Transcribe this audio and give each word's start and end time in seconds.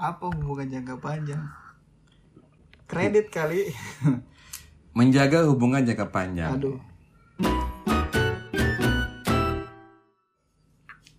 Apa 0.00 0.32
hubungan 0.32 0.64
jangka 0.64 0.96
panjang? 0.96 1.44
Kredit 2.88 3.28
kali. 3.28 3.68
Menjaga 4.96 5.44
hubungan 5.44 5.84
jangka 5.84 6.08
panjang. 6.08 6.56
Aduh. 6.56 6.80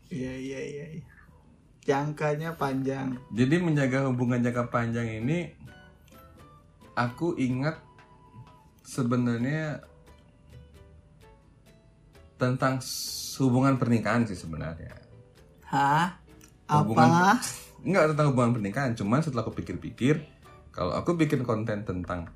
Iya 0.09 0.33
iya 0.33 0.59
iya. 0.65 0.86
iya. 0.97 1.05
Jangkanya 1.86 2.57
panjang. 2.57 3.21
Jadi 3.29 3.55
menjaga 3.62 4.09
hubungan 4.09 4.41
jangka 4.41 4.73
panjang 4.73 5.21
ini 5.21 5.54
aku 6.98 7.38
ingat 7.38 7.77
sebenarnya 8.82 9.86
tentang 12.41 12.82
hubungan 13.38 13.77
pernikahan 13.77 14.25
sih 14.25 14.34
sebenarnya. 14.34 14.98
Hah? 15.70 16.18
Hubungan 16.66 17.38
Apa? 17.82 17.88
Enggak 17.88 18.05
tentang 18.13 18.27
hubungan 18.29 18.54
pernikahan, 18.54 18.91
cuman 18.93 19.25
setelah 19.25 19.41
aku 19.41 19.57
pikir-pikir 19.57 20.21
kalau 20.71 20.96
aku 20.96 21.18
bikin 21.19 21.43
konten 21.43 21.83
tentang 21.83 22.32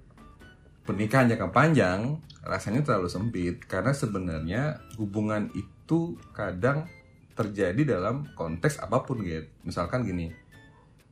pernikahan 0.83 1.31
jangka 1.31 1.49
panjang, 1.55 2.19
rasanya 2.43 2.83
terlalu 2.83 3.09
sempit 3.09 3.63
karena 3.65 3.95
sebenarnya 3.95 4.83
hubungan 4.99 5.49
itu 5.55 6.19
kadang 6.35 6.85
terjadi 7.35 7.97
dalam 7.97 8.27
konteks 8.35 8.83
apa 8.83 9.07
pun 9.07 9.23
gitu. 9.23 9.47
Misalkan 9.63 10.03
gini, 10.03 10.35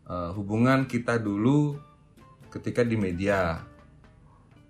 eh, 0.09 0.29
hubungan 0.35 0.85
kita 0.85 1.15
dulu 1.17 1.79
ketika 2.51 2.83
di 2.83 2.99
media, 2.99 3.63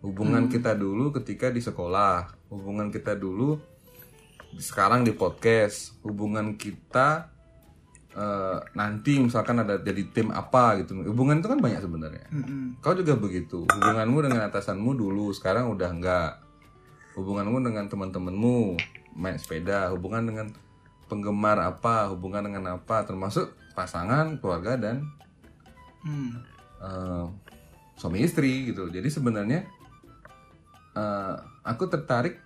hubungan 0.05 0.45
kita 0.47 0.77
dulu 0.77 1.09
ketika 1.17 1.49
di 1.49 1.59
sekolah, 1.59 2.31
hubungan 2.53 2.93
kita 2.93 3.17
dulu 3.17 3.57
sekarang 4.61 5.01
di 5.01 5.11
podcast, 5.17 5.97
hubungan 6.05 6.53
kita 6.53 7.32
eh, 8.13 8.57
nanti 8.77 9.17
misalkan 9.17 9.61
ada 9.61 9.81
jadi 9.81 10.05
tim 10.13 10.29
apa 10.29 10.81
gitu, 10.81 11.01
hubungan 11.05 11.41
itu 11.41 11.49
kan 11.49 11.59
banyak 11.59 11.81
sebenarnya. 11.81 12.27
Mm-mm. 12.29 12.77
Kau 12.79 12.93
juga 12.93 13.17
begitu. 13.17 13.65
Hubunganmu 13.65 14.17
dengan 14.23 14.45
atasanmu 14.47 14.93
dulu, 14.93 15.33
sekarang 15.33 15.73
udah 15.73 15.89
enggak. 15.89 16.31
Hubunganmu 17.17 17.61
dengan 17.61 17.85
teman-temanmu 17.89 18.77
main 19.17 19.37
sepeda, 19.37 19.93
hubungan 19.93 20.25
dengan 20.25 20.47
penggemar 21.05 21.61
apa, 21.61 22.09
hubungan 22.09 22.49
dengan 22.49 22.81
apa, 22.81 23.05
termasuk 23.05 23.53
pasangan, 23.77 24.37
keluarga 24.41 24.77
dan 24.77 25.05
Hmm. 26.03 26.43
eh, 26.83 27.25
suami 27.95 28.19
istri 28.25 28.73
gitu. 28.73 28.91
Jadi 28.91 29.07
sebenarnya 29.07 29.63
eh, 30.93 31.35
aku 31.63 31.87
tertarik 31.89 32.37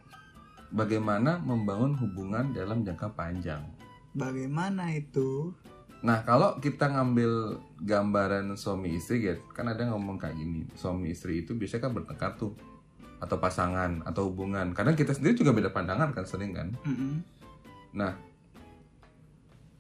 bagaimana 0.72 1.40
membangun 1.40 1.96
hubungan 1.96 2.52
dalam 2.52 2.84
jangka 2.84 3.16
panjang. 3.16 3.64
Bagaimana 4.14 4.94
itu? 4.96 5.52
Nah, 6.06 6.22
kalau 6.24 6.62
kita 6.62 6.94
ngambil 6.94 7.58
gambaran 7.82 8.54
suami 8.54 8.96
istri 8.96 9.26
ya, 9.26 9.36
kan 9.52 9.68
ada 9.68 9.84
yang 9.84 9.98
ngomong 9.98 10.22
kayak 10.22 10.38
gini. 10.38 10.70
Suami 10.78 11.12
istri 11.12 11.42
itu 11.42 11.58
biasanya 11.58 11.90
kan 11.90 11.94
bertengkar 11.98 12.32
tuh 12.38 12.54
atau 13.18 13.38
pasangan 13.42 14.06
atau 14.06 14.30
hubungan. 14.30 14.78
Kadang 14.78 14.94
kita 14.94 15.18
sendiri 15.18 15.34
juga 15.34 15.52
beda 15.52 15.74
pandangan 15.74 16.14
kan 16.14 16.26
sering 16.26 16.54
kan. 16.54 16.72
Mm-mm. 16.86 17.26
Nah, 17.98 18.14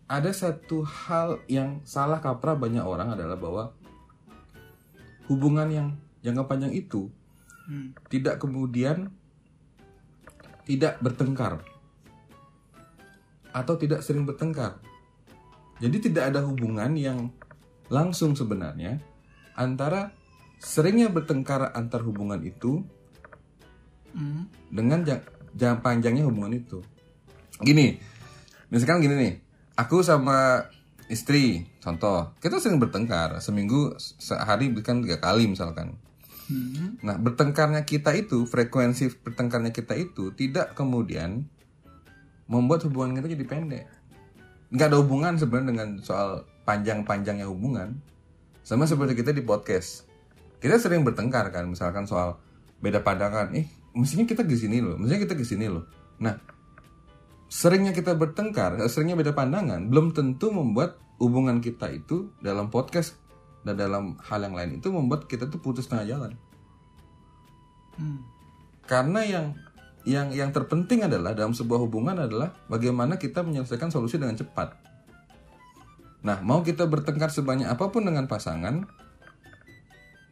ada 0.09 0.31
satu 0.33 0.81
hal 0.81 1.43
yang 1.45 1.85
salah 1.85 2.17
kaprah 2.17 2.57
banyak 2.57 2.81
orang 2.81 3.13
adalah 3.13 3.37
bahwa 3.37 3.63
hubungan 5.29 5.69
yang 5.69 5.87
jangka 6.25 6.49
panjang 6.49 6.73
itu 6.73 7.11
Hmm. 7.67 7.91
tidak 8.07 8.39
kemudian 8.39 9.11
tidak 10.63 10.95
bertengkar 11.03 11.59
atau 13.57 13.73
tidak 13.73 14.05
sering 14.05 14.29
bertengkar. 14.29 14.77
Jadi 15.81 16.09
tidak 16.09 16.29
ada 16.33 16.45
hubungan 16.45 16.93
yang 16.93 17.33
langsung 17.89 18.37
sebenarnya 18.37 19.01
antara 19.57 20.13
seringnya 20.61 21.09
bertengkar 21.09 21.73
antar 21.73 22.05
hubungan 22.05 22.41
itu 22.45 22.85
Hmm. 24.17 24.49
dengan 24.73 25.05
jang, 25.05 25.21
jang- 25.53 25.81
panjangnya 25.85 26.25
hubungan 26.25 26.57
itu. 26.57 26.81
Gini, 27.61 28.01
misalkan 28.73 29.05
gini 29.05 29.13
nih, 29.13 29.33
aku 29.77 30.01
sama 30.01 30.65
istri, 31.05 31.69
contoh, 31.77 32.33
kita 32.41 32.57
sering 32.57 32.81
bertengkar, 32.81 33.37
seminggu 33.37 33.93
sehari 33.99 34.73
kan 34.81 35.05
tiga 35.05 35.21
kali 35.21 35.45
misalkan. 35.45 36.01
Hmm. 36.49 36.97
Nah, 37.05 37.19
bertengkarnya 37.21 37.85
kita 37.85 38.15
itu, 38.17 38.49
frekuensi 38.49 39.21
bertengkarnya 39.21 39.69
kita 39.69 39.93
itu 39.93 40.33
tidak 40.33 40.73
kemudian 40.73 41.45
membuat 42.47 42.83
hubungan 42.87 43.19
kita 43.19 43.35
jadi 43.35 43.45
pendek. 43.47 43.85
Nggak 44.71 44.87
ada 44.91 44.97
hubungan 44.99 45.39
sebenarnya 45.39 45.67
dengan 45.71 45.89
soal 46.03 46.43
panjang-panjangnya 46.67 47.47
hubungan. 47.47 47.99
Sama 48.63 48.83
seperti 48.83 49.15
kita 49.15 49.31
di 49.31 49.43
podcast. 49.43 50.03
Kita 50.59 50.75
sering 50.75 51.07
bertengkar 51.07 51.47
kan, 51.55 51.69
misalkan 51.71 52.03
soal 52.03 52.35
beda 52.83 52.99
pandangan. 53.05 53.55
Eh, 53.55 53.67
mestinya 53.95 54.27
kita 54.27 54.43
ke 54.43 54.55
sini 54.59 54.83
loh, 54.83 54.99
mestinya 54.99 55.21
kita 55.23 55.35
ke 55.39 55.45
sini 55.47 55.71
loh. 55.71 55.87
Nah, 56.19 56.35
seringnya 57.47 57.95
kita 57.95 58.17
bertengkar, 58.17 58.75
seringnya 58.91 59.15
beda 59.15 59.31
pandangan, 59.31 59.87
belum 59.87 60.11
tentu 60.11 60.51
membuat 60.51 60.99
hubungan 61.21 61.63
kita 61.63 61.89
itu 61.93 62.33
dalam 62.43 62.67
podcast 62.67 63.15
dan 63.63 63.79
dalam 63.79 64.19
hal 64.21 64.39
yang 64.43 64.55
lain 64.55 64.69
itu 64.79 64.87
membuat 64.91 65.25
kita 65.25 65.47
tuh 65.47 65.59
putus 65.63 65.87
tengah 65.87 66.05
jalan. 66.05 66.31
Hmm. 67.97 68.21
Karena 68.87 69.21
yang 69.25 69.45
yang 70.07 70.31
yang 70.31 70.55
terpenting 70.55 71.03
adalah 71.03 71.35
dalam 71.35 71.51
sebuah 71.51 71.83
hubungan 71.83 72.15
adalah 72.15 72.55
bagaimana 72.71 73.19
kita 73.19 73.43
menyelesaikan 73.43 73.91
solusi 73.91 74.15
dengan 74.15 74.39
cepat. 74.39 74.79
Nah, 76.23 76.39
mau 76.39 76.63
kita 76.63 76.87
bertengkar 76.87 77.27
sebanyak 77.27 77.67
apa 77.67 77.91
pun 77.91 78.07
dengan 78.07 78.23
pasangan, 78.23 78.87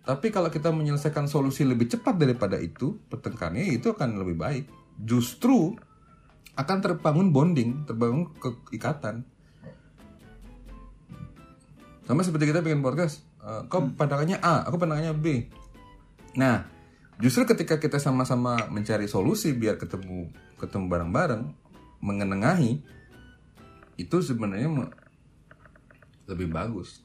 tapi 0.08 0.32
kalau 0.32 0.48
kita 0.48 0.72
menyelesaikan 0.72 1.28
solusi 1.28 1.68
lebih 1.68 1.92
cepat 1.92 2.16
daripada 2.16 2.56
itu, 2.56 2.96
pertengkarannya 3.12 3.68
itu 3.76 3.92
akan 3.92 4.16
lebih 4.16 4.40
baik. 4.40 4.66
Justru 4.96 5.76
akan 6.56 6.78
terbangun 6.80 7.36
bonding, 7.36 7.84
terbangun 7.84 8.32
keikatan. 8.72 9.28
Sama 12.08 12.24
seperti 12.24 12.54
kita 12.54 12.64
bikin 12.64 12.80
podcast, 12.80 13.28
eh, 13.44 13.68
kau 13.68 13.92
pandangannya 13.92 14.40
A, 14.40 14.64
aku 14.64 14.80
pandangannya 14.80 15.12
B. 15.20 15.52
Nah, 16.40 16.75
justru 17.20 17.48
ketika 17.48 17.80
kita 17.80 17.98
sama-sama 18.02 18.68
mencari 18.68 19.08
solusi 19.08 19.56
biar 19.56 19.80
ketemu 19.80 20.32
ketemu 20.60 20.86
bareng-bareng, 20.92 21.44
mengenengahi, 22.04 22.84
itu 23.96 24.18
sebenarnya 24.20 24.92
lebih 26.28 26.52
bagus. 26.52 27.04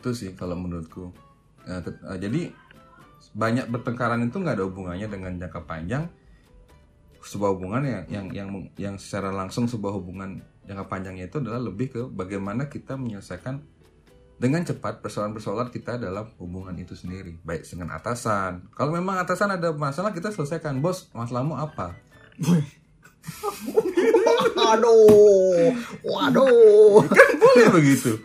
Itu 0.00 0.12
sih 0.12 0.32
kalau 0.36 0.56
menurutku. 0.56 1.12
Eh, 1.68 1.80
jadi 2.20 2.52
banyak 3.36 3.68
bertengkaran 3.68 4.26
itu 4.26 4.36
nggak 4.40 4.56
ada 4.58 4.64
hubungannya 4.66 5.08
dengan 5.08 5.32
jangka 5.36 5.60
panjang. 5.64 6.04
Sebuah 7.20 7.52
hubungan 7.52 7.84
yang 7.84 8.04
yang 8.08 8.26
yang 8.32 8.48
yang 8.80 8.94
secara 8.96 9.28
langsung 9.28 9.68
sebuah 9.68 9.92
hubungan 10.00 10.40
jangka 10.64 10.88
panjangnya 10.88 11.28
itu 11.28 11.36
adalah 11.36 11.60
lebih 11.60 11.92
ke 11.92 12.00
bagaimana 12.08 12.72
kita 12.72 12.96
menyelesaikan 12.96 13.60
dengan 14.40 14.64
cepat 14.64 15.04
persoalan-persoalan 15.04 15.68
kita 15.68 16.00
dalam 16.00 16.24
hubungan 16.40 16.72
itu 16.80 16.96
sendiri, 16.96 17.36
baik 17.44 17.68
dengan 17.68 17.92
atasan. 17.92 18.72
Kalau 18.72 18.96
memang 18.96 19.20
atasan 19.20 19.52
ada 19.52 19.68
masalah 19.76 20.16
kita 20.16 20.32
selesaikan, 20.32 20.80
bos. 20.80 21.12
Masalahmu 21.12 21.60
apa? 21.60 21.92
Waduh, 24.56 25.76
waduh. 26.00 27.04
Kan 27.04 27.30
boleh 27.36 27.68
begitu. 27.76 28.16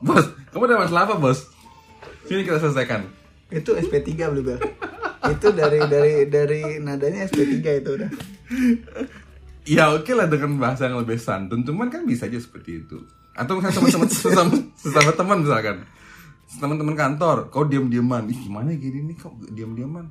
Bos, 0.00 0.24
kamu 0.52 0.64
ada 0.72 0.80
masalah 0.88 1.02
apa, 1.04 1.16
bos? 1.20 1.52
Sini 2.24 2.48
kita 2.48 2.56
selesaikan. 2.56 3.04
Itu 3.52 3.76
SP3 3.76 4.08
beli 4.32 4.42
bel. 4.42 4.58
Itu 5.36 5.52
dari 5.52 5.84
dari 5.84 6.14
dari 6.32 6.60
nadanya 6.80 7.28
SP3 7.28 7.60
itu 7.60 7.90
udah. 7.92 8.10
Ya 9.68 9.90
oke 9.92 10.12
lah 10.16 10.30
dengan 10.30 10.56
bahasa 10.56 10.86
yang 10.88 11.02
lebih 11.02 11.18
santun, 11.18 11.66
cuman 11.66 11.90
kan 11.90 12.06
bisa 12.06 12.30
aja 12.30 12.38
seperti 12.38 12.86
itu. 12.86 13.04
Atau 13.36 13.60
misalnya 13.60 13.76
teman-teman 13.76 14.08
sesama, 14.16 14.54
sesama 14.80 15.10
teman 15.12 15.38
misalkan, 15.44 15.76
teman-teman 16.56 16.96
kantor, 16.96 17.52
kau 17.52 17.68
diam-diaman, 17.68 18.32
ih 18.32 18.38
gimana 18.48 18.72
gini 18.72 19.12
nih 19.12 19.16
kau 19.20 19.36
diam-diaman? 19.52 20.08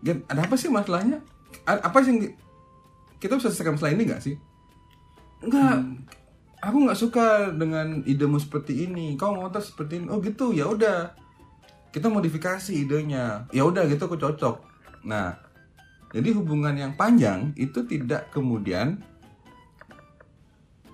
Gen, 0.00 0.24
ada 0.24 0.48
apa 0.48 0.56
sih 0.56 0.72
masalahnya? 0.72 1.20
A- 1.68 1.84
Apa 1.84 2.00
sih 2.00 2.16
yang 2.16 2.20
kita 3.20 3.36
bisa 3.36 3.52
selesaikan 3.52 3.76
masalah 3.76 3.92
ini 3.92 4.08
nggak 4.08 4.22
sih? 4.24 4.34
Enggak, 5.44 5.76
aku 6.64 6.76
nggak 6.88 6.96
suka 6.96 7.52
dengan 7.52 8.00
idemu 8.08 8.40
seperti 8.40 8.88
ini. 8.88 9.20
Kau 9.20 9.36
ngotot 9.36 9.60
seperti 9.60 10.00
ini. 10.00 10.06
Oh 10.08 10.24
gitu, 10.24 10.56
ya 10.56 10.64
udah. 10.64 11.12
Kita 11.92 12.08
modifikasi 12.08 12.72
idenya. 12.72 13.44
Ya 13.52 13.68
udah 13.68 13.84
gitu 13.84 14.08
aku 14.08 14.16
cocok. 14.16 14.56
Nah, 15.04 15.36
jadi 16.16 16.32
hubungan 16.32 16.72
yang 16.72 16.92
panjang 16.96 17.52
itu 17.60 17.84
tidak 17.84 18.32
kemudian 18.32 19.04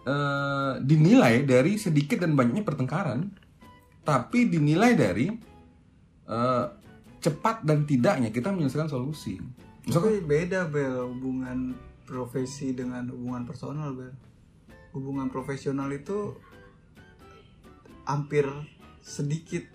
eh, 0.06 0.72
dinilai 0.80 1.42
dari 1.42 1.74
sedikit 1.76 2.22
dan 2.22 2.38
banyaknya 2.38 2.62
pertengkaran, 2.62 3.34
tapi 4.06 4.46
dinilai 4.46 4.94
dari 4.94 5.26
eh, 6.30 6.66
cepat 7.18 7.66
dan 7.66 7.82
tidaknya 7.82 8.30
kita 8.30 8.54
menyelesaikan 8.54 8.86
solusi. 8.86 9.42
Misalkan 9.86 10.18
Tapi 10.18 10.22
beda 10.22 10.70
bel 10.70 11.10
hubungan 11.10 11.74
profesi 12.06 12.70
dengan 12.70 13.10
hubungan 13.10 13.42
personal 13.42 13.90
bel. 13.92 14.14
hubungan 14.96 15.28
profesional 15.28 15.92
itu 15.92 16.32
hampir 18.08 18.48
sedikit 19.04 19.68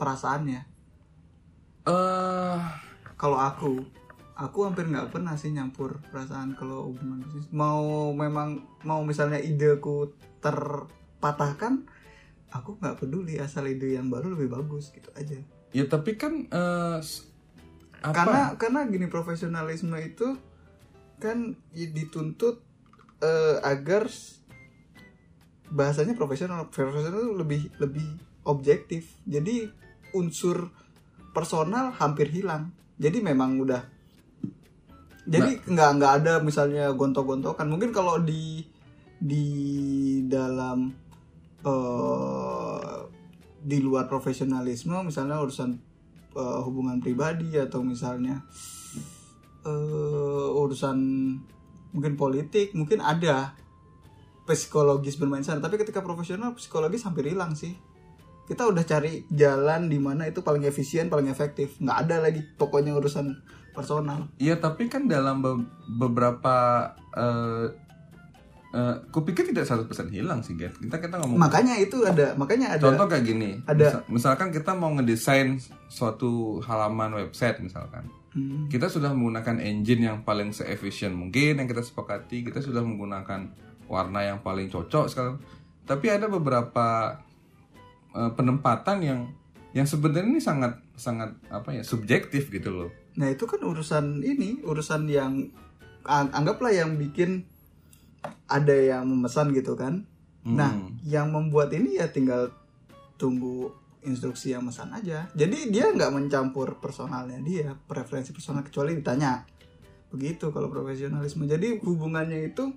perasaannya 0.00 0.64
eh 1.84 2.58
kalau 3.20 3.36
aku 3.36 3.84
aku 4.40 4.64
hampir 4.64 4.88
nggak 4.88 5.12
pernah 5.12 5.36
sih 5.36 5.52
nyampur 5.52 6.00
perasaan 6.08 6.56
kalau 6.56 6.88
hubungan 6.88 7.20
bisnis. 7.28 7.52
Mau 7.52 8.10
memang 8.16 8.64
mau 8.88 9.04
misalnya 9.04 9.36
ideku 9.36 10.16
terpatahkan 10.40 11.84
aku 12.50 12.80
nggak 12.80 12.96
peduli 13.04 13.36
asal 13.36 13.68
ide 13.68 13.94
yang 13.94 14.08
baru 14.08 14.32
lebih 14.32 14.48
bagus 14.48 14.90
gitu 14.96 15.12
aja. 15.12 15.36
Ya 15.76 15.84
tapi 15.84 16.16
kan 16.16 16.48
s- 16.98 17.28
apa? 18.00 18.16
Karena 18.16 18.42
karena 18.56 18.80
gini 18.88 19.06
profesionalisme 19.12 19.94
itu 20.00 20.34
kan 21.20 21.52
dituntut 21.76 22.64
eh, 23.20 23.60
agar 23.60 24.08
bahasanya 25.68 26.16
profesional. 26.16 26.72
Profesional 26.72 27.28
itu 27.28 27.34
lebih 27.36 27.62
lebih 27.76 28.08
objektif. 28.48 29.20
Jadi 29.28 29.68
unsur 30.16 30.72
personal 31.36 31.92
hampir 31.94 32.32
hilang. 32.32 32.72
Jadi 32.96 33.20
memang 33.20 33.60
udah 33.60 33.99
jadi 35.30 35.62
nggak 35.62 35.90
nggak 36.02 36.12
ada 36.22 36.32
misalnya 36.42 36.90
gontok-gontokan. 36.90 37.70
Mungkin 37.70 37.94
kalau 37.94 38.18
di 38.18 38.66
di 39.22 39.46
dalam 40.26 40.90
eh 41.62 42.98
di 43.60 43.78
luar 43.78 44.10
profesionalisme 44.10 44.96
misalnya 45.06 45.38
urusan 45.38 45.70
eh, 46.34 46.60
hubungan 46.66 46.98
pribadi 46.98 47.54
atau 47.54 47.86
misalnya 47.86 48.42
eh 49.62 50.48
urusan 50.50 50.98
mungkin 51.94 52.14
politik 52.18 52.74
mungkin 52.74 52.98
ada 52.98 53.54
psikologis 54.50 55.14
bermain 55.14 55.46
sana. 55.46 55.62
Tapi 55.62 55.78
ketika 55.78 56.02
profesional 56.02 56.58
psikologis 56.58 57.06
hampir 57.06 57.30
hilang 57.30 57.54
sih. 57.54 57.78
Kita 58.50 58.66
udah 58.66 58.82
cari 58.82 59.30
jalan 59.30 59.86
di 59.86 60.02
mana 60.02 60.26
itu 60.26 60.42
paling 60.42 60.66
efisien 60.66 61.06
paling 61.06 61.30
efektif. 61.30 61.78
Nggak 61.78 61.98
ada 62.02 62.16
lagi 62.18 62.42
pokoknya 62.58 62.98
urusan 62.98 63.30
personal 63.70 64.26
Iya 64.36 64.56
tapi 64.56 64.86
kan 64.86 65.06
dalam 65.06 65.38
be- 65.38 65.66
beberapa 65.88 66.56
eh 67.12 67.66
eh, 68.70 68.96
kupikir 69.10 69.42
tidak 69.44 69.66
100% 69.66 69.86
hilang 70.08 70.40
sih 70.40 70.54
Get. 70.54 70.74
Kita 70.74 70.96
kita 70.96 71.18
ngomong 71.18 71.36
makanya 71.36 71.74
itu 71.74 72.02
ada 72.02 72.34
makanya 72.34 72.72
ada 72.72 72.82
contoh 72.84 73.06
kayak 73.06 73.24
gini. 73.24 73.58
ada- 73.64 73.74
Misal- 73.74 74.04
misalkan 74.08 74.48
kita 74.48 74.72
mau 74.72 74.90
ngedesain 74.92 75.58
suatu 75.86 76.62
halaman 76.62 77.14
website 77.16 77.58
misalkan. 77.58 78.06
Hmm, 78.30 78.70
Kita 78.70 78.86
sudah 78.86 79.10
menggunakan 79.10 79.58
engine 79.58 80.06
yang 80.06 80.22
paling 80.22 80.54
seefisien 80.54 81.10
mungkin 81.10 81.58
yang 81.58 81.66
kita 81.66 81.82
sepakati, 81.82 82.46
kita 82.46 82.62
sudah 82.62 82.78
menggunakan 82.78 83.50
warna 83.84 84.22
yang 84.22 84.38
paling 84.38 84.70
cocok 84.70 85.10
sekarang. 85.10 85.42
Tapi 85.82 86.06
ada 86.08 86.30
beberapa 86.30 87.18
eh, 88.10 88.30
penempatan 88.30 88.98
yang 89.00 89.20
yang 89.70 89.82
sebenarnya 89.84 90.26
ini 90.28 90.38
sangat 90.38 90.78
sangat 90.94 91.34
apa 91.46 91.70
ya 91.72 91.82
subjektif 91.82 92.46
gitu 92.48 92.70
loh. 92.70 92.90
Nah 93.18 93.26
itu 93.26 93.46
kan 93.46 93.62
urusan 93.62 94.22
ini 94.22 94.62
urusan 94.62 95.10
yang 95.10 95.50
an- 96.04 96.30
anggaplah 96.30 96.70
yang 96.70 96.94
bikin 96.94 97.46
ada 98.46 98.74
yang 98.74 99.08
memesan 99.08 99.50
gitu 99.54 99.74
kan 99.74 100.06
Nah, 100.40 100.72
Hmm. 100.72 100.96
yang 101.04 101.28
membuat 101.36 101.68
ini 101.76 102.00
ya 102.00 102.08
tinggal 102.08 102.48
tunggu 103.20 103.76
instruksi 104.00 104.56
yang 104.56 104.64
mesan 104.64 104.88
aja. 104.88 105.28
Jadi 105.36 105.68
dia 105.68 105.92
nggak 105.92 106.08
mencampur 106.16 106.80
personalnya 106.80 107.36
dia, 107.44 107.76
preferensi 107.76 108.32
personal 108.32 108.64
kecuali 108.64 108.96
ditanya. 108.96 109.44
Begitu 110.08 110.48
kalau 110.48 110.72
profesionalisme. 110.72 111.44
Jadi 111.44 111.76
hubungannya 111.84 112.40
itu 112.48 112.72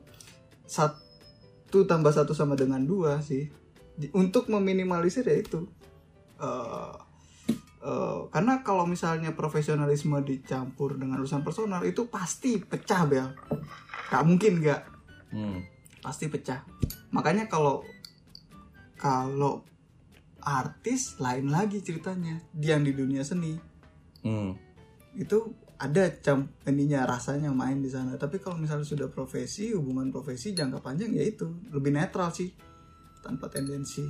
satu 0.67 1.87
tambah 1.87 2.11
satu 2.11 2.35
sama 2.35 2.59
dengan 2.59 2.83
dua 2.83 3.23
sih. 3.23 3.47
Untuk 4.11 4.51
meminimalisir 4.51 5.23
ya 5.23 5.39
itu. 5.39 5.63
Eh, 6.43 6.93
eh, 7.83 8.19
karena 8.31 8.63
kalau 8.63 8.87
misalnya 8.87 9.35
profesionalisme 9.35 10.15
dicampur 10.23 10.95
dengan 10.95 11.19
urusan 11.19 11.43
personal 11.43 11.83
itu 11.83 12.07
pasti 12.07 12.63
pecah 12.63 13.03
bel. 13.03 13.27
Gak 14.09 14.23
mungkin 14.23 14.63
nggak 14.63 14.81
Hmm. 15.33 15.65
pasti 15.99 16.29
pecah. 16.29 16.63
Makanya 17.11 17.49
kalau 17.49 17.83
kalau 18.95 19.65
artis 20.43 21.19
lain 21.19 21.51
lagi 21.51 21.83
ceritanya, 21.83 22.39
dia 22.55 22.75
yang 22.75 22.83
di 22.87 22.93
dunia 22.95 23.23
seni 23.23 23.55
Hmm. 24.23 24.55
itu 25.15 25.51
ada 25.79 26.07
cam 26.23 26.47
ininya 26.63 27.03
rasanya 27.03 27.51
main 27.51 27.83
di 27.83 27.91
sana. 27.91 28.15
Tapi 28.15 28.39
kalau 28.39 28.55
misalnya 28.55 28.87
sudah 28.87 29.11
profesi, 29.11 29.75
hubungan 29.75 30.13
profesi 30.15 30.55
jangka 30.55 30.79
panjang 30.79 31.11
ya 31.11 31.23
itu 31.27 31.43
lebih 31.75 31.91
netral 31.91 32.31
sih, 32.31 32.55
tanpa 33.19 33.51
tendensi. 33.51 34.07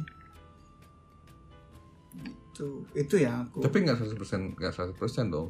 Itu 2.54 2.86
itu 2.94 3.16
yang 3.18 3.50
aku. 3.50 3.66
Tapi 3.66 3.82
nggak 3.82 3.98
100% 3.98 4.54
nggak 4.62 4.74
100% 4.94 5.34
dong. 5.34 5.50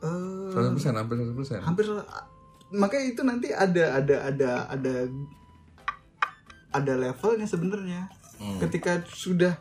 eh, 0.00 0.48
100% 0.52 0.96
hampir 0.96 1.16
100%. 1.16 1.60
hampir 1.60 1.84
makanya 2.70 3.06
itu 3.08 3.22
nanti 3.22 3.48
ada 3.52 3.96
ada 3.96 4.16
ada 4.28 4.50
ada 4.68 4.94
ada 6.72 6.92
levelnya 6.98 7.46
sebenarnya 7.46 8.08
Hmm. 8.34 8.58
ketika 8.58 8.98
sudah 9.06 9.54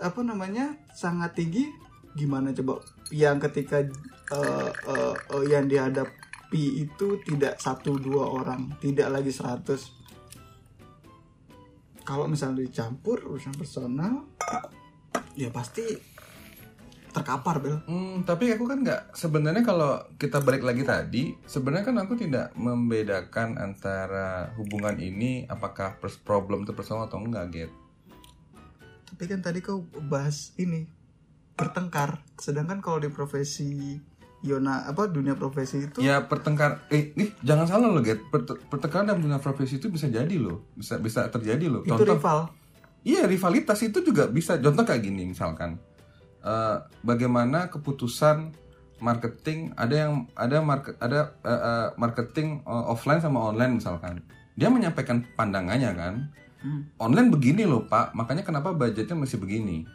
apa 0.00 0.20
namanya 0.24 0.80
sangat 0.96 1.36
tinggi 1.36 1.68
gimana 2.16 2.56
coba 2.56 2.80
yang 3.12 3.36
ketika 3.36 3.84
eh, 3.84 4.70
eh, 4.72 5.14
eh, 5.14 5.44
yang 5.52 5.68
dihadapi 5.68 6.64
itu 6.80 7.20
tidak 7.28 7.60
satu 7.60 8.00
dua 8.00 8.24
orang 8.32 8.72
tidak 8.80 9.12
lagi 9.12 9.28
100 9.28 10.03
kalau 12.04 12.28
misalnya 12.28 12.62
dicampur 12.64 13.24
urusan 13.24 13.56
personal 13.56 14.28
ya 15.34 15.50
pasti 15.50 15.82
terkapar 17.14 17.62
bel. 17.62 17.78
Hmm, 17.86 18.26
tapi 18.26 18.50
aku 18.50 18.66
kan 18.66 18.82
nggak 18.82 19.14
sebenarnya 19.14 19.62
kalau 19.62 20.02
kita 20.18 20.42
balik 20.42 20.66
lagi 20.66 20.82
tadi 20.82 21.34
sebenarnya 21.46 21.86
kan 21.86 21.96
aku 22.02 22.14
tidak 22.18 22.50
membedakan 22.58 23.56
antara 23.56 24.50
hubungan 24.58 24.98
ini 24.98 25.46
apakah 25.46 25.96
pers- 26.02 26.18
problem 26.18 26.66
itu 26.66 26.74
personal 26.74 27.06
atau 27.06 27.22
enggak 27.22 27.46
get 27.54 27.70
tapi 29.14 29.30
kan 29.30 29.46
tadi 29.46 29.62
kau 29.62 29.86
bahas 30.10 30.50
ini 30.58 30.90
bertengkar. 31.54 32.18
Sedangkan 32.34 32.82
kalau 32.82 32.98
di 32.98 33.06
profesi 33.14 33.94
Yona 34.44 34.84
apa 34.84 35.08
dunia 35.08 35.32
profesi 35.34 35.88
itu 35.88 36.04
ya 36.04 36.28
pertengkar 36.28 36.84
eh 36.92 37.16
nih 37.16 37.32
jangan 37.40 37.64
salah 37.64 37.88
loh 37.88 38.04
get 38.04 38.20
Perte- 38.28 38.60
pertengkaran 38.68 39.08
dalam 39.08 39.24
dunia 39.24 39.40
profesi 39.40 39.80
itu 39.80 39.88
bisa 39.88 40.06
jadi 40.12 40.36
loh 40.36 40.68
bisa 40.76 41.00
bisa 41.00 41.26
terjadi 41.32 41.66
loh 41.72 41.80
itu 41.80 41.90
contoh 41.90 42.14
rival 42.14 42.40
Iya 43.04 43.28
rivalitas 43.28 43.84
itu 43.84 44.00
juga 44.00 44.32
bisa. 44.32 44.56
Contoh 44.56 44.80
kayak 44.80 45.04
gini 45.04 45.28
misalkan, 45.28 45.76
Eh, 46.44 46.76
bagaimana 47.00 47.72
keputusan 47.72 48.52
marketing 49.00 49.72
ada 49.80 49.96
yang 49.96 50.28
ada 50.36 50.60
market 50.60 50.92
ada 51.00 51.32
eh, 51.40 51.48
eh, 51.48 51.88
marketing 51.96 52.60
eh, 52.68 52.84
offline 52.84 53.24
sama 53.24 53.48
online 53.48 53.80
misalkan. 53.80 54.20
Dia 54.52 54.68
menyampaikan 54.68 55.24
pandangannya 55.40 55.90
kan. 55.96 56.14
Hmm. 56.60 56.84
Online 57.00 57.32
begini 57.32 57.64
loh 57.64 57.88
pak, 57.88 58.12
makanya 58.12 58.44
kenapa 58.44 58.76
budgetnya 58.76 59.16
masih 59.16 59.40
begini. 59.40 59.88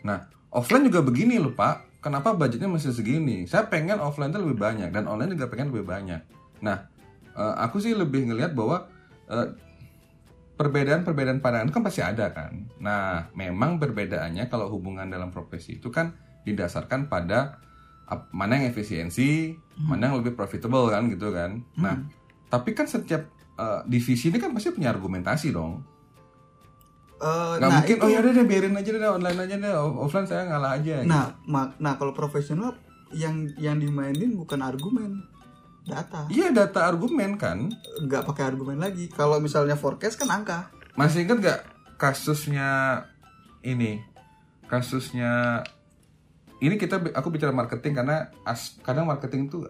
Nah 0.00 0.24
offline 0.48 0.88
juga 0.88 1.04
begini 1.04 1.36
loh 1.36 1.52
pak, 1.52 1.84
kenapa 2.00 2.34
budgetnya 2.34 2.68
masih 2.68 2.92
segini. 2.96 3.46
Saya 3.46 3.68
pengen 3.68 4.00
offline 4.00 4.32
itu 4.32 4.40
lebih 4.40 4.58
banyak 4.58 4.90
dan 4.90 5.06
online 5.06 5.36
juga 5.36 5.48
pengen 5.48 5.72
lebih 5.72 5.86
banyak. 5.86 6.20
Nah 6.64 6.88
eh, 7.36 7.54
aku 7.60 7.80
sih 7.80 7.94
lebih 7.94 8.28
ngelihat 8.28 8.52
bahwa 8.56 8.88
eh, 9.28 9.48
perbedaan-perbedaan 10.60 11.40
pandangan 11.40 11.72
kan 11.72 11.80
pasti 11.80 12.04
ada 12.04 12.36
kan. 12.36 12.68
Nah, 12.84 13.32
memang 13.32 13.80
perbedaannya 13.80 14.52
kalau 14.52 14.68
hubungan 14.68 15.08
dalam 15.08 15.32
profesi 15.32 15.80
itu 15.80 15.88
kan 15.88 16.12
didasarkan 16.44 17.08
pada 17.08 17.56
mana 18.36 18.60
yang 18.60 18.68
efisiensi, 18.68 19.56
mana 19.80 20.12
yang 20.12 20.20
lebih 20.20 20.36
profitable 20.36 20.92
kan 20.92 21.08
gitu 21.08 21.32
kan. 21.32 21.64
Nah, 21.80 22.04
tapi 22.52 22.76
kan 22.76 22.84
setiap 22.84 23.24
uh, 23.56 23.80
divisi 23.88 24.28
ini 24.28 24.36
kan 24.36 24.52
pasti 24.52 24.76
punya 24.76 24.92
argumentasi 24.92 25.48
dong. 25.48 25.80
Nggak 27.20 27.60
nah 27.60 27.68
mungkin 27.76 27.96
itu 27.96 28.04
oh 28.04 28.08
ya 28.08 28.18
udah 28.18 28.32
deh 28.32 28.46
biarin 28.46 28.74
aja 28.74 28.90
deh 28.90 29.00
online 29.04 29.38
aja 29.38 29.54
deh 29.54 29.72
off- 29.72 29.98
offline 30.00 30.24
saya 30.24 30.42
ngalah 30.46 30.72
aja. 30.74 31.04
nah 31.04 31.36
ma- 31.44 31.76
nah 31.76 31.94
kalau 31.94 32.10
profesional 32.10 32.72
yang 33.10 33.44
yang 33.56 33.76
dimainin 33.76 34.32
bukan 34.32 34.60
argumen 34.60 35.20
data 35.82 36.24
Iya 36.26 36.48
data 36.50 36.86
argumen 36.86 37.36
kan. 37.36 37.68
nggak 38.00 38.24
pakai 38.24 38.44
argumen 38.46 38.78
lagi 38.78 39.06
kalau 39.06 39.36
misalnya 39.36 39.74
forecast 39.74 40.16
kan 40.16 40.30
angka 40.30 40.72
Masih 40.92 41.22
ingat 41.22 41.38
gak 41.40 41.60
kasusnya 41.96 43.02
ini? 43.60 44.00
Kasusnya 44.64 45.60
ini 46.58 46.76
kita 46.76 47.00
aku 47.10 47.28
bicara 47.28 47.50
marketing 47.50 47.92
karena 47.94 48.28
as, 48.42 48.76
kadang 48.80 49.04
marketing 49.04 49.48
tuh 49.48 49.64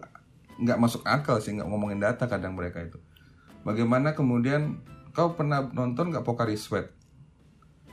nggak 0.57 0.77
masuk 0.77 1.01
akal 1.03 1.35
sih 1.37 1.51
nggak 1.51 1.65
ngomongin 1.65 1.97
data 1.97 2.25
kadang 2.25 2.53
mereka 2.53 2.79
itu. 2.79 2.99
Bagaimana 3.61 4.11
kemudian 4.11 4.79
kau 5.11 5.33
pernah 5.33 5.63
nonton 5.65 6.11
nggak 6.11 6.21
Pocari 6.21 6.53
Sweat? 6.53 6.91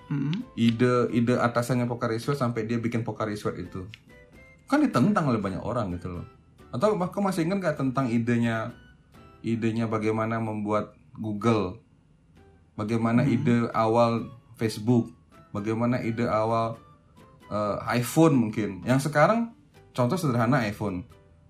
Mm-mm. 0.09 0.41
Ide 0.57 1.12
ide 1.12 1.37
atasannya 1.37 1.85
Pocari 1.85 2.17
Sweat 2.17 2.41
sampai 2.41 2.65
dia 2.65 2.81
bikin 2.81 3.05
Pocari 3.05 3.37
Sweat 3.37 3.61
itu 3.61 3.85
kan 4.69 4.85
ditentang 4.85 5.33
oleh 5.33 5.41
banyak 5.41 5.65
orang 5.65 5.97
gitu 5.97 6.21
loh. 6.21 6.27
Atau 6.69 7.00
kau 7.09 7.25
masih 7.25 7.49
ingat 7.49 7.59
nggak 7.65 7.77
tentang 7.81 8.12
idenya 8.12 8.77
idenya 9.41 9.88
bagaimana 9.88 10.37
membuat 10.37 10.93
Google, 11.17 11.81
bagaimana 12.77 13.25
ide 13.25 13.73
awal 13.73 14.29
Facebook, 14.61 15.09
bagaimana 15.57 16.05
ide 16.05 16.29
awal 16.29 16.77
eh, 17.49 17.77
iPhone 17.97 18.37
mungkin. 18.37 18.85
Yang 18.85 19.09
sekarang 19.09 19.57
contoh 19.97 20.21
sederhana 20.21 20.69
iPhone. 20.69 21.09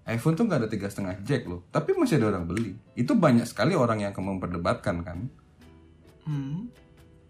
iPhone 0.08 0.40
tuh 0.40 0.48
nggak 0.48 0.64
ada 0.64 0.70
tiga 0.72 0.88
setengah 0.88 1.20
jack 1.20 1.44
loh, 1.44 1.68
tapi 1.68 1.92
masih 1.92 2.16
ada 2.16 2.32
orang 2.32 2.48
beli. 2.48 2.72
Itu 2.96 3.12
banyak 3.12 3.44
sekali 3.44 3.76
orang 3.76 4.00
yang 4.00 4.16
akan 4.16 4.40
memperdebatkan 4.40 5.04
kan. 5.04 5.28
Hmm. 6.24 6.72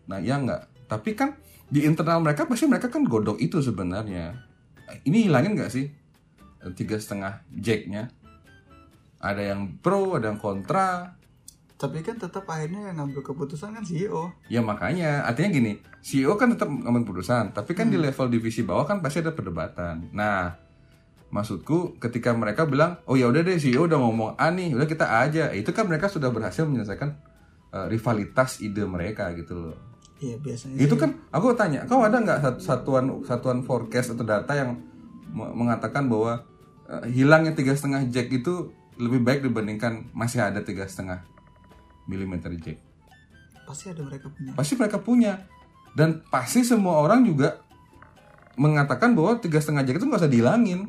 Nah 0.06 0.22
ya 0.22 0.38
nggak. 0.38 0.77
Tapi 0.88 1.12
kan 1.12 1.36
di 1.68 1.84
internal 1.84 2.24
mereka 2.24 2.48
pasti 2.48 2.64
mereka 2.64 2.88
kan 2.88 3.04
godok 3.04 3.36
itu 3.38 3.60
sebenarnya. 3.60 4.40
Ini 5.04 5.28
hilangin 5.28 5.52
nggak 5.52 5.70
sih 5.70 5.84
eh, 6.64 6.72
tiga 6.72 6.96
setengah 6.96 7.44
jacknya? 7.52 8.08
Ada 9.20 9.52
yang 9.52 9.76
pro, 9.84 10.16
ada 10.16 10.32
yang 10.32 10.40
kontra. 10.40 11.12
Tapi 11.78 12.02
kan 12.02 12.18
tetap 12.18 12.42
akhirnya 12.50 12.90
yang 12.90 12.96
ngambil 13.04 13.22
keputusan 13.22 13.70
kan 13.70 13.84
CEO. 13.86 14.34
Ya 14.50 14.58
makanya 14.64 15.22
artinya 15.22 15.54
gini, 15.54 15.78
CEO 16.02 16.34
kan 16.34 16.50
tetap 16.50 16.66
ngambil 16.66 17.06
keputusan, 17.06 17.54
tapi 17.54 17.78
kan 17.78 17.86
di 17.86 17.94
level 17.94 18.26
divisi 18.26 18.66
bawah 18.66 18.82
kan 18.82 18.98
pasti 18.98 19.22
ada 19.22 19.30
perdebatan. 19.30 20.10
Nah, 20.10 20.58
maksudku 21.30 22.02
ketika 22.02 22.34
mereka 22.34 22.66
bilang, 22.66 22.98
oh 23.06 23.14
ya 23.14 23.30
udah 23.30 23.46
deh 23.46 23.62
CEO 23.62 23.86
udah 23.86 23.94
ngomong 23.94 24.34
A 24.34 24.50
nih, 24.50 24.74
udah 24.74 24.90
kita 24.90 25.06
A 25.06 25.30
aja, 25.30 25.54
itu 25.54 25.70
kan 25.70 25.86
mereka 25.86 26.10
sudah 26.10 26.34
berhasil 26.34 26.66
menyelesaikan 26.66 27.14
eh, 27.70 27.86
rivalitas 27.86 28.58
ide 28.58 28.82
mereka 28.82 29.30
gitu 29.38 29.70
loh. 29.70 29.87
Iya 30.18 30.36
biasanya. 30.36 30.74
Itu 30.76 30.94
sih. 30.94 31.00
kan 31.00 31.10
aku 31.30 31.54
tanya, 31.54 31.86
kau 31.86 32.02
ada 32.02 32.18
nggak 32.18 32.38
sat- 32.40 32.60
satuan 32.60 33.22
satuan 33.22 33.62
forecast 33.62 34.12
atau 34.12 34.22
data 34.22 34.50
yang 34.50 34.74
me- 35.28 35.54
mengatakan 35.54 36.06
bahwa 36.06 36.42
eh, 36.84 37.06
hilangnya 37.08 37.52
tiga 37.52 37.70
setengah 37.72 38.08
jack 38.08 38.26
itu 38.28 38.70
lebih 38.96 39.22
baik 39.22 39.40
dibandingkan 39.42 40.10
masih 40.10 40.42
ada 40.42 40.58
tiga 40.60 40.82
setengah 40.84 41.22
milimeter 42.04 42.50
jack? 42.56 42.82
pasti 43.62 43.92
ada 43.92 44.00
mereka 44.00 44.26
punya. 44.28 44.50
Pasti 44.56 44.72
mereka 44.74 44.98
punya 44.98 45.32
dan 45.92 46.24
pasti 46.26 46.64
semua 46.64 46.98
orang 46.98 47.20
juga 47.22 47.60
mengatakan 48.56 49.12
bahwa 49.12 49.36
tiga 49.36 49.60
setengah 49.60 49.84
jack 49.84 50.00
itu 50.00 50.06
nggak 50.08 50.18
usah 50.18 50.32
dihilangin. 50.32 50.88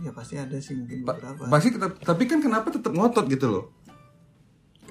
Ya 0.00 0.10
pasti 0.10 0.34
ada 0.34 0.56
sih 0.56 0.74
mungkin 0.74 1.04
Pa- 1.04 1.14
beberapa. 1.14 1.46
pasti 1.46 1.68
tetap- 1.70 2.00
tapi 2.00 2.24
kan 2.24 2.40
kenapa 2.40 2.72
tetap 2.72 2.90
ngotot 2.90 3.28
gitu 3.28 3.46
loh? 3.46 3.64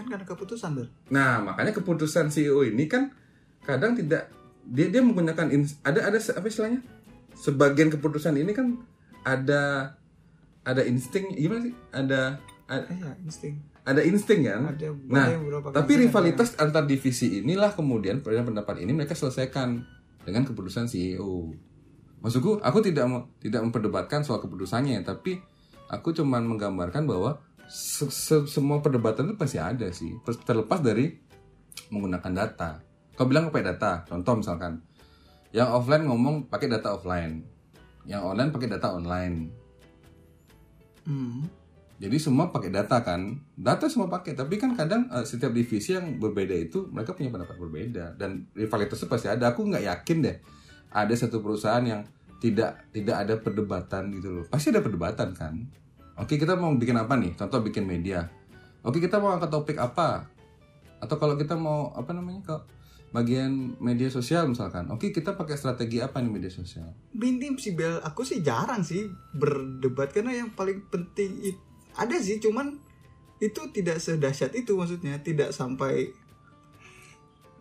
Kan 0.02 0.10
karena 0.10 0.26
keputusan 0.26 0.70
ber. 0.74 0.88
Nah, 1.14 1.46
makanya 1.46 1.78
keputusan 1.78 2.34
CEO 2.34 2.66
ini 2.66 2.90
kan 2.90 3.14
kadang 3.62 3.94
tidak 3.94 4.34
dia 4.66 4.90
dia 4.90 5.06
menggunakan 5.06 5.46
ada 5.86 6.10
ada 6.10 6.18
apa 6.18 6.48
istilahnya? 6.50 6.82
Sebagian 7.38 7.94
keputusan 7.94 8.34
ini 8.34 8.50
kan 8.50 8.82
ada 9.22 9.94
ada 10.66 10.82
insting 10.82 11.38
gimana 11.38 11.70
sih? 11.70 11.74
Ada 11.94 12.42
ada, 12.66 12.86
Eh, 12.90 12.98
ya 12.98 13.12
insting. 13.22 13.62
ada 13.84 14.02
insting 14.02 14.42
kan? 14.48 14.74
Ada, 14.74 14.90
nah, 15.06 15.28
ada 15.30 15.70
tapi 15.76 16.02
rivalitas 16.02 16.58
antar 16.58 16.90
divisi 16.90 17.46
inilah 17.46 17.78
kemudian 17.78 18.26
perbedaan 18.26 18.50
pendapat 18.50 18.82
ini 18.82 18.94
mereka 18.98 19.14
selesaikan 19.14 19.86
dengan 20.26 20.46
keputusan 20.46 20.90
CEO. 20.90 21.54
Maksudku, 22.22 22.62
aku 22.62 22.80
tidak 22.86 23.10
tidak 23.42 23.62
memperdebatkan 23.66 24.22
soal 24.22 24.38
keputusannya, 24.38 25.02
tapi 25.02 25.42
aku 25.90 26.14
cuman 26.14 26.46
menggambarkan 26.46 27.10
bahwa 27.10 27.42
se- 27.72 28.12
se- 28.12 28.48
semua 28.52 28.84
perdebatan 28.84 29.32
itu 29.32 29.40
pasti 29.40 29.56
ada 29.56 29.88
sih, 29.96 30.20
ter- 30.28 30.44
terlepas 30.44 30.84
dari 30.84 31.16
menggunakan 31.88 32.34
data. 32.36 32.84
Kau 33.16 33.24
bilang 33.24 33.48
pakai 33.48 33.72
data, 33.72 34.04
contoh 34.04 34.44
misalkan, 34.44 34.84
yang 35.56 35.72
offline 35.72 36.04
ngomong 36.04 36.52
pakai 36.52 36.68
data 36.68 36.92
offline, 37.00 37.48
yang 38.04 38.28
online 38.28 38.52
pakai 38.52 38.68
data 38.68 38.92
online. 38.92 39.52
Hmm. 41.08 41.48
Jadi 42.02 42.18
semua 42.18 42.50
pakai 42.50 42.74
data 42.74 42.98
kan, 43.06 43.38
data 43.54 43.86
semua 43.86 44.10
pakai. 44.10 44.34
Tapi 44.34 44.58
kan 44.58 44.74
kadang 44.74 45.06
eh, 45.14 45.22
setiap 45.22 45.54
divisi 45.54 45.94
yang 45.94 46.18
berbeda 46.18 46.58
itu 46.58 46.90
mereka 46.90 47.14
punya 47.14 47.30
pendapat 47.30 47.62
berbeda 47.62 48.18
dan 48.18 48.50
rivalitasnya 48.58 49.06
pasti 49.06 49.28
ada. 49.30 49.54
Aku 49.54 49.70
nggak 49.70 49.86
yakin 49.86 50.18
deh 50.26 50.38
ada 50.92 51.14
satu 51.14 51.46
perusahaan 51.46 51.86
yang 51.86 52.02
tidak 52.42 52.90
tidak 52.90 53.16
ada 53.22 53.38
perdebatan 53.38 54.10
gitu 54.18 54.30
loh. 54.34 54.46
Pasti 54.50 54.74
ada 54.74 54.82
perdebatan 54.82 55.38
kan. 55.38 55.70
Oke 56.22 56.38
kita 56.38 56.54
mau 56.54 56.70
bikin 56.78 56.94
apa 57.02 57.18
nih? 57.18 57.34
Contoh 57.34 57.66
bikin 57.66 57.90
media. 57.90 58.30
Oke 58.86 59.02
kita 59.02 59.18
mau 59.18 59.34
angkat 59.34 59.50
topik 59.50 59.78
apa? 59.82 60.30
Atau 61.02 61.18
kalau 61.18 61.34
kita 61.34 61.58
mau 61.58 61.90
apa 61.98 62.14
namanya 62.14 62.46
ke 62.46 62.56
bagian 63.10 63.76
media 63.82 64.08
sosial 64.14 64.46
misalkan. 64.46 64.86
Oke 64.94 65.10
kita 65.10 65.34
pakai 65.34 65.58
strategi 65.58 65.98
apa 65.98 66.22
nih 66.22 66.30
media 66.30 66.54
sosial? 66.54 66.94
Minim 67.18 67.58
sih 67.58 67.74
Bel, 67.74 67.98
aku 68.06 68.22
sih 68.22 68.46
jarang 68.46 68.86
sih 68.86 69.10
berdebat 69.34 70.14
karena 70.14 70.38
yang 70.38 70.54
paling 70.54 70.86
penting 70.94 71.42
it- 71.42 71.66
ada 71.98 72.16
sih 72.22 72.40
cuman 72.40 72.80
itu 73.42 73.62
tidak 73.74 73.98
sedahsyat 73.98 74.54
itu 74.54 74.78
maksudnya 74.78 75.18
tidak 75.26 75.50
sampai 75.52 76.14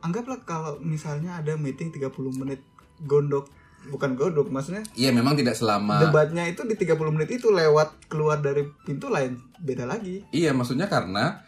anggaplah 0.04 0.44
kalau 0.44 0.76
misalnya 0.84 1.40
ada 1.40 1.56
meeting 1.56 1.88
30 1.88 2.12
menit 2.36 2.60
gondok 3.08 3.48
bukan 3.86 4.12
gondok 4.12 4.48
maksudnya 4.48 4.84
Iya 4.92 5.08
memang 5.10 5.32
tidak 5.34 5.54
selama. 5.54 6.02
debatnya 6.02 6.44
itu 6.44 6.60
di 6.62 6.74
30 6.74 7.00
menit 7.10 7.32
itu 7.32 7.48
lewat 7.48 8.06
keluar 8.06 8.38
dari 8.38 8.68
pintu 8.80 9.08
lain 9.08 9.40
beda 9.56 9.84
lagi. 9.84 10.20
Iya, 10.30 10.52
maksudnya 10.52 10.84
karena 10.84 11.40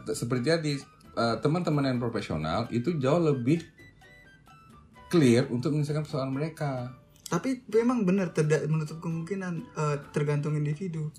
t- 0.00 0.12
seperti 0.12 0.46
tadi 0.48 0.72
eh, 1.14 1.36
teman-teman 1.38 1.82
yang 1.84 1.98
profesional 1.98 2.66
itu 2.68 2.94
jauh 2.96 3.18
lebih 3.20 3.62
clear 5.08 5.46
untuk 5.48 5.72
menyelesaikan 5.72 6.04
persoalan 6.04 6.32
mereka. 6.32 6.92
tapi 7.26 7.60
memang 7.68 8.02
benar 8.02 8.32
tidak 8.32 8.64
menutup 8.66 8.98
kemungkinan 8.98 9.54
eh, 9.74 9.96
tergantung 10.10 10.54
individu. 10.54 11.12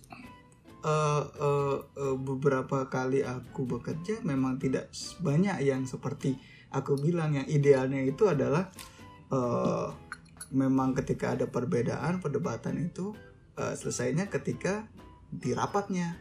Eh, 0.79 0.89
eh, 1.37 1.77
eh, 1.77 2.15
beberapa 2.17 2.87
kali 2.87 3.21
aku 3.21 3.67
bekerja 3.67 4.23
memang 4.23 4.57
tidak 4.57 4.89
banyak 5.19 5.59
yang 5.61 5.83
seperti 5.83 6.33
aku 6.69 6.95
bilang 6.95 7.35
yang 7.35 7.45
idealnya 7.45 7.99
itu 8.01 8.25
adalah 8.25 8.71
eh, 9.27 9.85
memang 10.49 10.97
ketika 10.97 11.37
ada 11.37 11.45
perbedaan 11.45 12.21
perdebatan 12.21 12.77
itu 12.81 13.13
eh, 13.57 13.73
selesainya 13.73 14.29
ketika 14.29 14.85
di 15.29 15.53
rapatnya 15.53 16.17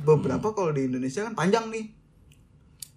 beberapa 0.00 0.54
kalau 0.54 0.72
di 0.72 0.88
Indonesia 0.88 1.26
kan 1.28 1.34
panjang 1.36 1.68
nih. 1.68 1.86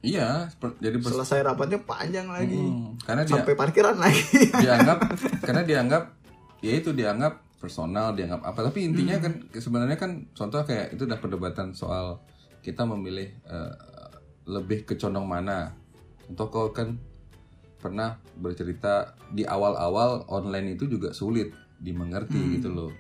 Iya, 0.02 0.50
jadi 0.82 0.98
selesai 0.98 1.46
rapatnya 1.46 1.78
panjang 1.86 2.26
lagi. 2.26 2.58
Hmm, 2.58 2.98
karena 3.06 3.22
dia 3.22 3.38
sampai 3.38 3.54
parkiran 3.54 4.02
lagi. 4.02 4.50
dianggap 4.66 4.98
karena 5.46 5.62
dianggap 5.62 6.04
ya 6.66 6.74
itu 6.74 6.90
dianggap 6.90 7.38
personal, 7.62 8.18
dianggap 8.18 8.42
apa. 8.42 8.60
Tapi 8.66 8.90
intinya 8.90 9.22
kan 9.22 9.46
sebenarnya 9.54 9.98
kan 10.02 10.26
contoh 10.34 10.66
kayak 10.66 10.98
itu 10.98 11.06
udah 11.06 11.22
perdebatan 11.22 11.78
soal 11.78 12.18
kita 12.66 12.82
memilih 12.82 13.30
eh, 13.46 13.74
lebih 14.50 14.90
ke 14.90 14.98
condong 14.98 15.30
mana. 15.30 15.78
Contoh 16.26 16.48
kau 16.50 16.68
kan 16.74 16.98
pernah 17.82 18.22
bercerita 18.38 19.18
di 19.34 19.42
awal-awal 19.42 20.30
online 20.30 20.78
itu 20.78 20.86
juga 20.86 21.12
sulit 21.12 21.50
dimengerti 21.82 22.62
gitu 22.62 22.70
loh. 22.70 22.94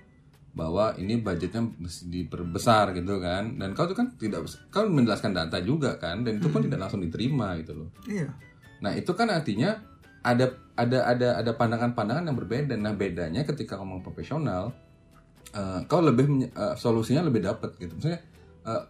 Bahwa 0.51 0.91
ini 0.99 1.21
budgetnya 1.21 1.63
mesti 1.63 2.09
diperbesar 2.11 2.91
gitu 2.97 3.21
kan. 3.21 3.55
Dan 3.61 3.77
kau 3.77 3.85
tuh 3.85 3.95
kan 3.95 4.17
tidak 4.17 4.49
kau 4.73 4.83
menjelaskan 4.89 5.31
data 5.37 5.61
juga 5.61 5.95
kan 6.01 6.25
dan 6.25 6.41
itu 6.41 6.49
pun 6.49 6.65
tidak 6.65 6.89
langsung 6.89 6.99
diterima 6.99 7.55
gitu 7.61 7.85
loh. 7.85 7.89
Iya. 8.09 8.33
Nah 8.81 8.91
itu 8.97 9.13
kan 9.13 9.29
artinya 9.29 9.77
ada 10.21 10.57
ada 10.77 11.05
ada 11.05 11.27
ada 11.37 11.51
pandangan-pandangan 11.53 12.25
yang 12.25 12.37
berbeda. 12.37 12.73
Nah 12.75 12.97
bedanya 12.97 13.45
ketika 13.45 13.77
ngomong 13.77 14.01
profesional, 14.01 14.73
eh, 15.53 15.79
kau 15.85 16.01
lebih 16.01 16.49
eh, 16.49 16.75
solusinya 16.75 17.25
lebih 17.29 17.45
dapat 17.45 17.77
gitu. 17.77 17.93
Maksudnya 17.95 18.21
eh, 18.65 18.83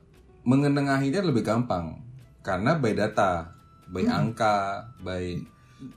mengenengahinya 0.48 1.22
lebih 1.22 1.46
gampang. 1.46 2.02
Karena 2.42 2.74
by 2.74 2.94
data, 2.98 3.54
by 3.86 4.06
angka, 4.10 4.90
by 5.06 5.38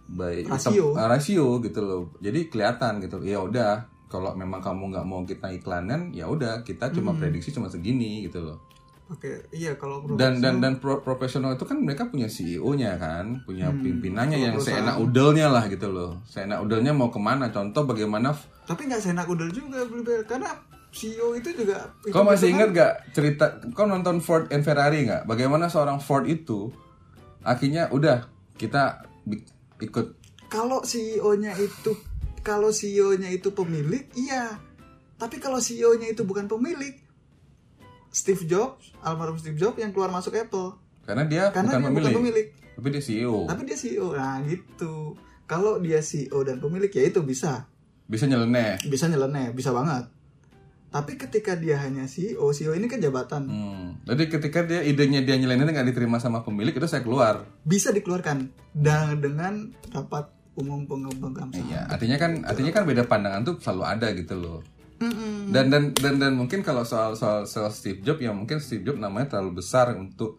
by 0.06 0.44
Rasio. 0.44 0.92
eh, 0.92 1.06
rasio 1.06 1.46
gitu 1.60 1.80
loh. 1.80 2.02
Jadi 2.18 2.46
kelihatan 2.46 2.98
gitu. 2.98 3.20
Ya 3.20 3.38
udah 3.38 3.84
kalau 4.06 4.32
memang 4.32 4.58
kamu 4.58 4.90
nggak 4.90 5.04
mau 5.04 5.22
kita 5.22 5.50
iklanan, 5.52 6.10
ya 6.10 6.26
udah 6.26 6.62
kita 6.62 6.90
cuma 6.90 7.12
prediksi 7.12 7.50
cuma 7.50 7.66
segini 7.66 8.24
gitu 8.24 8.40
loh 8.42 8.58
oke 9.04 9.52
iya 9.52 9.76
kalau 9.76 10.00
dan 10.16 10.40
dan 10.40 10.64
dan 10.64 10.80
pro- 10.80 10.96
profesional 10.98 11.52
itu 11.52 11.68
kan 11.68 11.76
mereka 11.76 12.08
punya 12.08 12.24
CEO-nya 12.24 12.96
kan, 12.96 13.44
punya 13.44 13.68
Hmm, 13.68 13.84
pimpinannya 13.84 14.40
yang 14.40 14.56
perusahaan. 14.56 14.80
seenak 14.80 14.96
udelnya 14.96 15.46
lah 15.46 15.68
gitu 15.68 15.92
loh. 15.92 16.24
Seenak 16.24 16.64
udelnya 16.64 16.90
mau 16.90 17.12
ke 17.12 17.20
mana? 17.20 17.52
Contoh 17.52 17.84
bagaimana? 17.84 18.32
tapi 18.64 18.88
nggak 18.88 19.04
seenak 19.04 19.28
udel 19.28 19.52
juga 19.52 19.84
karena 20.24 20.56
CEO 20.88 21.36
itu 21.36 21.52
juga 21.52 21.84
Kau 22.08 22.24
masih 22.24 22.56
ingat 22.56 22.72
gak 22.72 22.92
cerita? 23.12 23.60
Kau 23.76 23.84
nonton 23.84 24.24
Ford 24.24 24.48
and 24.48 24.64
Ferrari 24.64 25.04
nggak? 25.04 25.28
Bagaimana 25.28 25.68
seorang 25.68 26.00
Ford 26.00 26.24
itu 26.24 26.72
akhirnya 27.42 27.92
udah 27.92 28.24
kita 28.56 29.04
ikut. 29.84 30.06
Kalau 30.48 30.80
CEO-nya 30.84 31.56
itu 31.60 31.92
kalau 32.44 32.70
CEO-nya 32.70 33.32
itu 33.32 33.52
pemilik 33.56 34.04
iya. 34.16 34.60
Tapi 35.16 35.40
kalau 35.40 35.62
CEO-nya 35.62 36.12
itu 36.12 36.26
bukan 36.26 36.50
pemilik 36.50 37.00
Steve 38.14 38.46
Jobs 38.46 38.94
almarhum 39.02 39.40
Steve 39.40 39.58
Jobs 39.58 39.80
yang 39.80 39.90
keluar 39.90 40.12
masuk 40.12 40.38
Apple. 40.38 40.78
Karena 41.04 41.24
dia 41.26 41.50
karena 41.50 41.76
bukan 41.76 41.80
dia 41.80 41.88
pemilik, 41.90 42.04
bukan 42.04 42.20
pemilik. 42.22 42.46
tapi 42.74 42.88
dia 42.90 43.02
CEO. 43.02 43.36
tapi 43.46 43.62
dia 43.66 43.76
CEO 43.78 44.08
nah 44.14 44.38
gitu. 44.46 45.14
Kalau 45.44 45.76
dia 45.78 46.00
CEO 46.00 46.38
dan 46.46 46.62
pemilik 46.62 46.88
ya 46.88 47.02
itu 47.04 47.20
bisa. 47.26 47.68
Bisa 48.04 48.28
nyeleneh. 48.28 48.80
bisa 48.84 49.08
nyeleneh 49.08 49.56
bisa 49.56 49.72
banget 49.72 50.13
Tapi 50.94 51.18
ketika 51.18 51.58
dia 51.58 51.74
hanya 51.82 52.06
CEO, 52.06 52.54
CEO 52.54 52.70
ini 52.78 52.86
kan 52.86 53.02
jabatan, 53.02 53.50
Hmm. 53.50 53.98
Jadi 54.06 54.30
ketika 54.30 54.62
dia 54.62 54.78
idenya 54.86 55.26
dia 55.26 55.34
nyelenin 55.34 55.66
nggak 55.66 55.90
diterima 55.90 56.22
sama 56.22 56.46
pemilik 56.46 56.70
itu 56.70 56.86
saya 56.86 57.02
keluar. 57.02 57.42
bisa 57.66 57.90
dikeluarkan 57.90 58.46
dan 58.78 59.18
dengan 59.18 59.74
rapat 59.90 60.30
umum 60.54 60.86
pemegang 60.86 61.50
saham. 61.50 61.66
Iya, 61.66 61.90
artinya 61.90 62.14
kan 62.14 62.46
artinya 62.46 62.70
kan 62.70 62.86
beda 62.86 63.10
pandangan 63.10 63.42
tuh 63.42 63.54
selalu 63.58 63.82
ada 63.90 64.06
gitu 64.14 64.38
loh. 64.38 64.62
Mm-mm. 65.02 65.50
Dan 65.50 65.74
dan 65.74 65.90
dan 65.98 66.22
dan 66.22 66.32
mungkin 66.38 66.62
kalau 66.62 66.86
soal 66.86 67.18
soal 67.18 67.42
soal 67.50 67.74
Steve 67.74 67.98
Jobs 68.06 68.22
ya 68.22 68.30
mungkin 68.30 68.62
Steve 68.62 68.86
Jobs 68.86 69.02
namanya 69.02 69.34
terlalu 69.34 69.58
besar 69.58 69.90
untuk 69.98 70.38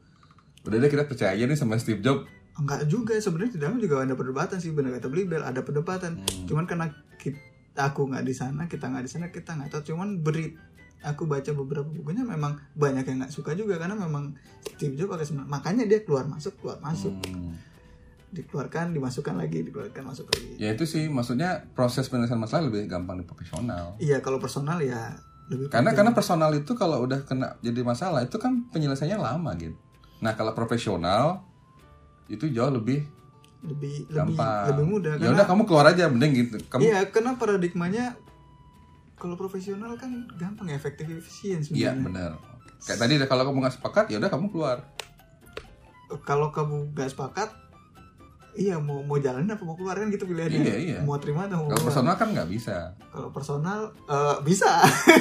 udah 0.63 0.77
deh 0.79 0.87
kita 0.87 1.03
percaya 1.03 1.35
aja 1.35 1.43
nih 1.43 1.59
sama 1.59 1.75
Steve 1.75 1.99
Jobs. 1.99 2.31
Enggak 2.55 2.87
juga 2.87 3.19
sebenarnya 3.19 3.51
di 3.51 3.59
dalam 3.59 3.77
juga 3.83 4.07
ada 4.07 4.15
perdebatan 4.15 4.63
sih 4.63 4.71
benar 4.71 4.95
kata 4.95 5.11
Beli 5.11 5.27
Bel 5.27 5.43
ada 5.43 5.59
perdebatan. 5.59 6.23
Cuman 6.47 6.63
karena 6.63 6.87
kita, 7.19 7.35
aku 7.75 8.07
nggak 8.07 8.23
di 8.23 8.33
sana, 8.33 8.65
kita 8.65 8.87
nggak 8.87 9.03
di 9.03 9.11
sana, 9.11 9.25
kita 9.29 9.51
nggak 9.53 9.69
tahu. 9.69 9.93
Cuman 9.93 10.19
beri 10.19 10.55
aku 11.01 11.23
baca 11.23 11.53
beberapa 11.53 11.85
bukunya 11.85 12.25
memang 12.25 12.57
banyak 12.73 13.05
yang 13.05 13.17
nggak 13.21 13.29
suka 13.29 13.53
juga 13.53 13.77
karena 13.77 13.93
memang 13.93 14.33
Steve 14.65 14.95
Jobs 14.95 15.13
agak 15.13 15.27
sebenarnya 15.29 15.51
makanya 15.51 15.83
dia 15.85 16.01
keluar 16.01 16.25
masuk 16.25 16.57
keluar 16.57 16.81
masuk 16.81 17.13
Hmm. 17.21 17.53
dikeluarkan 18.33 18.91
dimasukkan 18.91 19.37
lagi 19.37 19.63
dikeluarkan 19.63 20.01
masuk 20.01 20.27
lagi. 20.27 20.57
Ya 20.57 20.73
itu 20.73 20.83
sih 20.83 21.07
maksudnya 21.07 21.69
proses 21.71 22.09
penyelesaian 22.09 22.35
masalah 22.35 22.67
lebih 22.67 22.89
gampang 22.89 23.21
di 23.21 23.23
profesional. 23.23 23.95
Iya 23.95 24.19
kalau 24.19 24.41
personal 24.41 24.81
ya 24.81 25.15
lebih 25.47 25.69
Karena 25.69 25.93
panjang. 25.93 25.95
karena 25.95 26.11
personal 26.11 26.51
itu 26.51 26.71
kalau 26.73 27.05
udah 27.05 27.21
kena 27.23 27.55
jadi 27.61 27.79
masalah 27.79 28.25
itu 28.25 28.35
kan 28.35 28.65
penyelesaiannya 28.73 29.19
lama 29.21 29.51
gitu. 29.55 29.77
Nah 30.19 30.33
kalau 30.33 30.51
profesional 30.51 31.45
itu 32.27 32.49
jauh 32.49 32.73
lebih 32.73 33.05
lebih 33.67 34.05
lebih 34.05 34.35
gampang. 34.35 34.65
lebih 34.69 34.85
mudah 34.85 35.13
Ya 35.15 35.29
udah 35.31 35.45
kamu 35.45 35.61
keluar 35.63 35.85
aja 35.87 36.05
mending 36.05 36.31
gitu. 36.35 36.55
Kamu 36.65 36.81
iya 36.81 37.03
karena 37.05 37.33
paradigmanya 37.35 38.13
kalau 39.15 39.33
profesional 39.33 39.95
kan 39.95 40.11
gampang 40.33 40.67
ya 40.67 40.75
efektif 40.75 41.07
efisien 41.07 41.59
Iya 41.59 41.91
sebenarnya. 41.91 42.01
benar. 42.01 42.31
Kayak 42.79 42.99
tadi 42.99 43.13
kalau 43.23 43.43
kamu 43.43 43.57
nggak 43.59 43.75
sepakat 43.75 44.05
ya 44.07 44.17
udah 44.17 44.29
kamu 44.29 44.45
keluar. 44.49 44.77
kalau 46.21 46.47
kamu 46.49 46.93
gak 46.93 47.09
sepakat 47.09 47.49
iya 48.53 48.77
mau 48.77 49.01
mau 49.01 49.17
jalanin 49.17 49.49
apa 49.49 49.59
mau 49.61 49.73
keluar 49.73 49.97
kan 49.97 50.07
gitu 50.07 50.23
pilihannya 50.23 50.61
Iya, 50.61 50.75
iya. 50.77 50.99
mau 51.01 51.17
terima 51.17 51.43
atau 51.43 51.59
mau 51.59 51.67
Kalau 51.67 51.81
personal 51.83 52.13
kan 52.13 52.29
nggak 52.29 52.45
bisa. 52.47 52.93
kalau 53.09 53.29
personal 53.29 53.79
eh, 54.05 54.35
bisa 54.41 54.69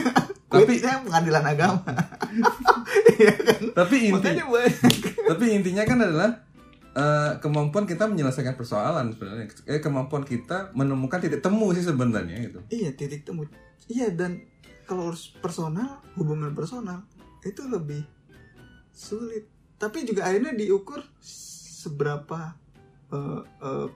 Tapi- 0.53 0.71
Kuitnya 0.71 1.03
pengadilan 1.03 1.43
agama 1.43 1.83
iya 3.17 3.35
kan 3.35 3.61
Tapi 3.75 3.97
inti 4.05 4.15
makanya 4.15 4.45
banyak 4.47 4.75
tapi 5.33 5.45
intinya 5.51 5.83
kan 5.83 5.99
adalah 5.99 6.31
eh, 6.95 7.33
kemampuan 7.39 7.85
kita 7.85 8.07
menyelesaikan 8.07 8.55
persoalan 8.55 9.13
sebenarnya. 9.13 9.47
Eh 9.67 9.79
kemampuan 9.79 10.23
kita 10.23 10.71
menemukan 10.73 11.19
titik 11.19 11.41
temu 11.41 11.71
sih 11.71 11.83
sebenarnya 11.83 12.37
gitu. 12.41 12.61
iya 12.71 12.91
titik 12.91 13.23
temu 13.23 13.45
iya 13.87 14.09
dan 14.09 14.41
kalau 14.85 15.11
urus 15.11 15.35
personal 15.35 16.01
hubungan 16.15 16.53
personal 16.53 17.03
itu 17.41 17.65
lebih 17.65 18.05
sulit 18.91 19.45
tapi 19.75 20.05
juga 20.05 20.25
akhirnya 20.25 20.55
diukur 20.55 21.03
seberapa 21.21 22.55
eh, 23.11 23.41
eh, 23.61 23.89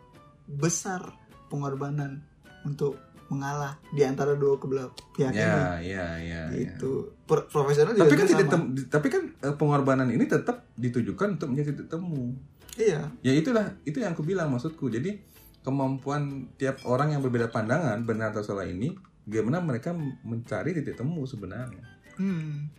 besar 0.49 1.01
pengorbanan 1.49 2.21
untuk 2.65 2.99
mengalah 3.29 3.77
di 3.93 4.01
antara 4.03 4.33
dua 4.33 4.57
kebelah 4.57 4.89
pihak 5.13 5.33
ini 5.33 5.37
Ya, 5.37 5.77
ya, 5.79 6.07
ya. 6.17 6.43
ya. 6.49 6.65
itu 6.73 7.13
Pro- 7.29 7.45
profesional 7.45 7.93
juga 7.93 8.09
Tapi 8.09 8.15
kan 8.17 8.25
sama. 8.25 8.33
titik 8.33 8.49
temu, 8.49 8.65
tapi 8.89 9.09
kan 9.13 9.23
pengorbanan 9.55 10.09
ini 10.09 10.25
tetap 10.25 10.65
ditujukan 10.75 11.37
untuk 11.37 11.53
menjadi 11.53 11.77
titik 11.77 11.93
temu. 11.93 12.33
Iya 12.79 13.01
Ya 13.21 13.33
itulah 13.35 13.77
itu 13.83 13.99
yang 13.99 14.15
aku 14.15 14.23
bilang 14.23 14.55
maksudku. 14.55 14.89
Jadi 14.89 15.19
kemampuan 15.67 16.49
tiap 16.57 16.81
orang 16.89 17.13
yang 17.13 17.21
berbeda 17.21 17.53
pandangan 17.53 18.01
benar 18.07 18.33
atau 18.33 18.41
salah 18.41 18.65
ini 18.65 18.95
bagaimana 19.29 19.61
mereka 19.61 19.93
mencari 20.25 20.73
titik 20.73 20.97
temu 20.97 21.29
sebenarnya. 21.29 21.85
hmm. 22.17 22.73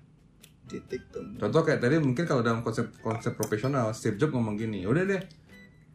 titik 0.66 1.06
temu 1.14 1.38
Contoh 1.38 1.62
kayak 1.62 1.86
tadi 1.86 2.02
mungkin 2.02 2.26
kalau 2.26 2.42
dalam 2.42 2.66
konsep 2.66 2.90
konsep 3.06 3.38
profesional 3.38 3.94
Steve 3.94 4.18
Jobs 4.18 4.34
ngomong 4.34 4.58
gini, 4.58 4.90
udah 4.90 5.06
deh, 5.06 5.22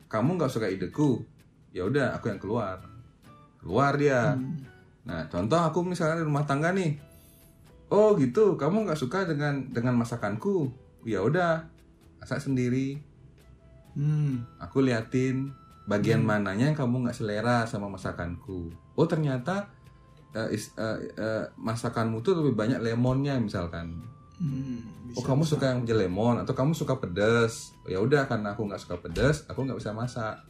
kamu 0.06 0.38
nggak 0.38 0.52
suka 0.54 0.70
ideku, 0.70 1.26
ya 1.74 1.82
udah 1.82 2.14
aku 2.14 2.30
yang 2.30 2.38
keluar, 2.38 2.78
keluar 3.58 3.98
dia. 3.98 4.38
Hmm. 4.38 4.62
Nah 5.02 5.26
contoh 5.26 5.58
aku 5.58 5.82
misalnya 5.82 6.22
di 6.22 6.26
rumah 6.30 6.46
tangga 6.46 6.70
nih, 6.70 6.94
oh 7.90 8.14
gitu, 8.14 8.54
kamu 8.54 8.86
nggak 8.86 8.98
suka 8.98 9.26
dengan 9.26 9.66
dengan 9.74 9.98
masakanku, 9.98 10.70
ya 11.02 11.22
udah, 11.26 11.66
masak 12.22 12.38
sendiri, 12.38 13.02
Hmm. 13.94 14.42
aku 14.58 14.82
liatin 14.82 15.54
bagian 15.84 16.20
mananya 16.20 16.66
yang 16.66 16.74
kamu 16.74 17.06
nggak 17.06 17.14
selera 17.14 17.62
sama 17.64 17.86
masakanku. 17.86 18.72
Oh 18.94 19.06
ternyata 19.06 19.70
eh, 20.30 20.50
is- 20.50 20.74
eh, 20.74 20.98
eh, 21.14 21.44
masakanmu 21.54 22.18
tuh 22.20 22.42
lebih 22.42 22.54
banyak 22.54 22.82
lemonnya 22.82 23.38
misalkan. 23.38 24.02
Hmm. 24.34 24.82
Oh 25.14 25.22
kamu 25.22 25.46
bisa. 25.46 25.54
suka 25.54 25.70
yang 25.70 25.86
lemon 25.86 26.42
atau 26.42 26.50
kamu 26.52 26.74
suka 26.74 26.98
pedas? 26.98 27.70
Ya 27.86 28.02
udah 28.02 28.26
karena 28.26 28.50
aku 28.52 28.66
nggak 28.66 28.82
suka 28.82 28.98
pedas, 28.98 29.46
aku 29.46 29.62
nggak 29.62 29.78
bisa 29.78 29.94
masak. 29.94 30.42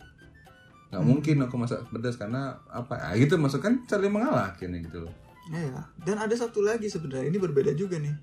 Nggak 0.88 1.02
Hmm. 1.02 1.10
mungkin 1.10 1.36
aku 1.42 1.54
masak 1.58 1.84
pedas 1.92 2.16
karena 2.16 2.56
apa? 2.64 2.96
Ah, 2.96 3.12
gitu 3.12 3.36
maksud 3.36 3.60
kan 3.60 3.84
saling 3.84 4.08
mengalah 4.08 4.56
akhirnya 4.56 4.80
gitu 4.80 5.04
loh. 5.04 5.12
Iya. 5.44 5.76
dan 6.08 6.16
ada 6.16 6.32
satu 6.32 6.64
lagi 6.64 6.88
sebenarnya 6.88 7.28
ini 7.28 7.36
berbeda 7.36 7.76
juga 7.76 8.00
nih 8.00 8.16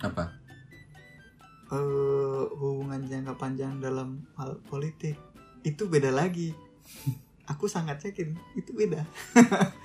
Apa? 0.00 0.24
Eh 1.72 2.44
hubungan 2.52 3.00
jangka 3.08 3.34
panjang 3.40 3.80
dalam 3.80 4.28
hal 4.36 4.60
politik 4.68 5.16
itu 5.64 5.88
beda 5.88 6.12
lagi. 6.12 6.52
Aku 7.52 7.66
sangat 7.66 8.04
yakin 8.04 8.36
itu 8.54 8.70
beda. 8.76 9.02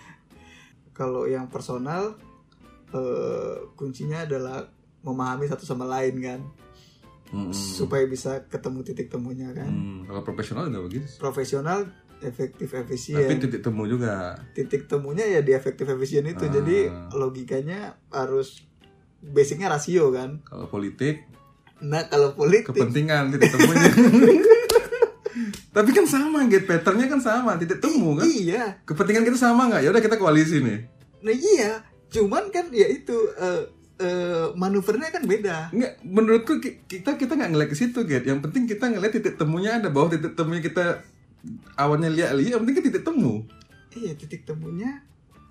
Kalau 0.98 1.26
yang 1.26 1.48
personal 1.48 2.20
eh 2.92 3.56
kuncinya 3.76 4.24
adalah 4.24 4.68
memahami 5.04 5.48
satu 5.48 5.64
sama 5.64 5.88
lain 5.88 6.16
kan, 6.20 6.40
Mm-mm. 7.32 7.52
supaya 7.56 8.04
bisa 8.08 8.48
ketemu 8.48 8.84
titik 8.84 9.08
temunya 9.08 9.52
kan. 9.56 9.68
Hmm, 9.68 10.00
kalau 10.08 10.24
profesional 10.24 10.68
nggak 10.68 10.84
begitu. 10.84 11.06
Profesional, 11.20 11.88
efektif 12.24 12.72
Tapi 12.74 12.84
efisien. 12.88 13.40
titik 13.40 13.62
temu 13.64 13.84
juga. 13.88 14.36
Titik 14.56 14.88
temunya 14.88 15.24
ya 15.28 15.40
di 15.44 15.52
efektif 15.54 15.88
efisien 15.88 16.26
itu. 16.28 16.44
Ah. 16.48 16.52
Jadi 16.52 16.78
logikanya 17.14 18.00
harus 18.12 18.66
basicnya 19.22 19.68
rasio 19.72 20.10
kan. 20.12 20.42
Kalau 20.48 20.68
politik 20.72 21.28
Nah 21.80 22.10
kalau 22.10 22.34
politik 22.34 22.74
kepentingan 22.74 23.30
titik 23.30 23.54
temunya. 23.54 23.88
Tapi 25.76 25.94
kan 25.94 26.10
sama, 26.10 26.50
get 26.50 26.66
patternnya 26.66 27.06
kan 27.06 27.22
sama, 27.22 27.54
titik 27.62 27.78
temu 27.78 28.18
kan. 28.18 28.26
Iya, 28.26 28.82
Kepentingan 28.82 29.22
kita 29.22 29.38
sama 29.38 29.70
nggak? 29.70 29.86
Ya 29.86 29.90
udah 29.94 30.02
kita 30.02 30.18
koalisi 30.18 30.58
nih. 30.58 30.90
nah 31.22 31.34
iya. 31.34 31.86
Cuman 32.10 32.50
kan 32.50 32.74
ya 32.74 32.90
itu 32.90 33.14
eh, 33.38 33.62
eh, 34.02 34.46
manuvernya 34.58 35.14
kan 35.14 35.22
beda. 35.22 35.70
Nggak, 35.70 35.94
menurutku 36.02 36.58
ki- 36.58 36.82
kita 36.90 37.14
kita 37.14 37.38
nggak 37.38 37.52
ngeliat 37.54 37.70
ke 37.70 37.78
situ, 37.78 38.02
Get. 38.10 38.26
Yang 38.26 38.50
penting 38.50 38.66
kita 38.66 38.90
ngeliat 38.90 39.14
titik 39.14 39.38
temunya 39.38 39.78
ada 39.78 39.94
bahwa 39.94 40.10
titik 40.10 40.34
temunya 40.34 40.66
kita 40.66 41.06
awalnya 41.78 42.10
lihat 42.10 42.34
lihat, 42.34 42.58
yang 42.58 42.62
penting 42.66 42.78
kan 42.82 42.86
titik 42.90 43.04
temu. 43.06 43.46
Iya 43.94 44.12
titik 44.18 44.42
temunya. 44.50 45.06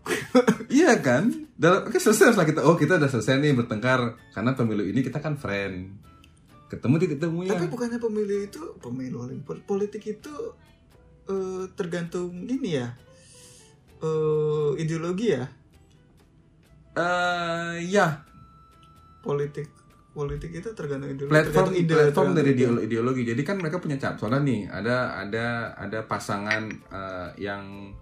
iya 0.75 0.99
kan? 0.99 1.31
Dalam 1.55 1.87
oke 1.87 1.99
selesai 1.99 2.35
lah 2.35 2.47
kita. 2.47 2.67
Oh 2.67 2.75
kita 2.75 2.99
udah 2.99 3.11
selesai 3.11 3.39
nih 3.39 3.55
bertengkar 3.55 4.19
karena 4.35 4.59
pemilu 4.59 4.83
ini 4.83 5.07
kita 5.07 5.23
kan 5.23 5.39
friend. 5.39 6.03
Ketemu 6.67 6.95
titik 6.99 7.19
temunya. 7.19 7.53
Tapi 7.53 7.67
bukannya 7.67 7.99
pemilu 7.99 8.37
itu 8.43 8.63
pemilu 8.79 9.23
pol- 9.43 9.63
politik 9.63 10.03
itu 10.03 10.35
eh, 11.27 11.65
tergantung 11.73 12.33
ini 12.43 12.77
ya 12.77 12.89
eh, 13.99 14.71
ideologi 14.77 15.31
ya 15.31 15.45
Eh, 16.97 17.77
ya 17.87 18.25
politik 19.21 19.69
politik 20.11 20.49
itu 20.51 20.73
tergantung 20.73 21.13
ideologi 21.13 21.29
platform 21.29 21.53
tergantung 21.69 21.77
ide, 21.77 21.93
platform 21.93 22.09
tergantung 22.09 22.35
dari 22.35 22.49
ide. 22.49 22.57
ideolo- 22.57 22.83
ideologi. 22.83 23.23
Jadi 23.27 23.43
kan 23.45 23.57
mereka 23.61 23.77
punya 23.77 24.01
cap. 24.01 24.17
Soalnya 24.17 24.41
nih 24.41 24.61
ada 24.67 24.97
ada 25.15 25.47
ada 25.77 25.99
pasangan 26.03 26.63
eh, 26.73 27.31
yang 27.37 27.93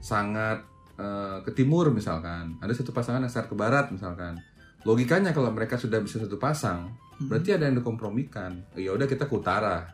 sangat 0.00 0.64
eh, 0.96 1.38
ke 1.44 1.52
timur 1.52 1.92
misalkan. 1.92 2.56
Ada 2.58 2.72
satu 2.72 2.90
pasangan 2.90 3.20
yang 3.20 3.28
sangat 3.28 3.52
ke 3.52 3.56
barat 3.56 3.92
misalkan. 3.92 4.40
Logikanya 4.82 5.36
kalau 5.36 5.52
mereka 5.52 5.76
sudah 5.76 6.00
bisa 6.00 6.16
satu 6.16 6.40
pasang. 6.40 6.88
Berarti 7.20 7.50
ada 7.50 7.66
yang 7.66 7.76
dikompromikan. 7.76 8.62
Ya 8.74 8.90
udah 8.90 9.04
kita 9.04 9.24
ke 9.24 9.34
utara. 9.34 9.90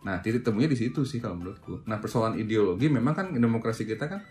Nah 0.00 0.16
titik 0.18 0.40
temunya 0.40 0.64
di 0.64 0.78
situ 0.78 1.04
sih 1.04 1.18
kalau 1.18 1.36
menurutku. 1.36 1.84
Nah 1.84 1.98
persoalan 1.98 2.34
ideologi 2.34 2.88
memang 2.88 3.12
kan 3.12 3.26
demokrasi 3.30 3.84
kita 3.84 4.06
kan 4.06 4.24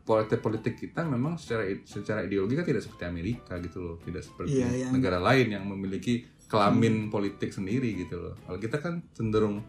politik 0.00 0.40
politik 0.40 0.74
kita 0.74 1.00
memang 1.02 1.36
secara 1.36 1.64
secara 1.82 2.20
ideologi 2.20 2.52
kan 2.52 2.64
tidak 2.64 2.82
seperti 2.82 3.04
Amerika 3.04 3.56
gitu 3.58 3.78
loh, 3.78 3.96
tidak 4.00 4.20
seperti 4.20 4.58
Iya, 4.58 4.68
yang- 4.84 4.92
negara 4.92 5.16
lain 5.16 5.48
yang 5.50 5.64
memiliki 5.64 6.26
kelamin 6.44 7.08
politik 7.08 7.48
sendiri 7.48 7.94
gitu 7.96 8.18
loh. 8.18 8.34
Kalau 8.42 8.58
kita 8.58 8.76
kan 8.76 9.00
cenderung 9.10 9.62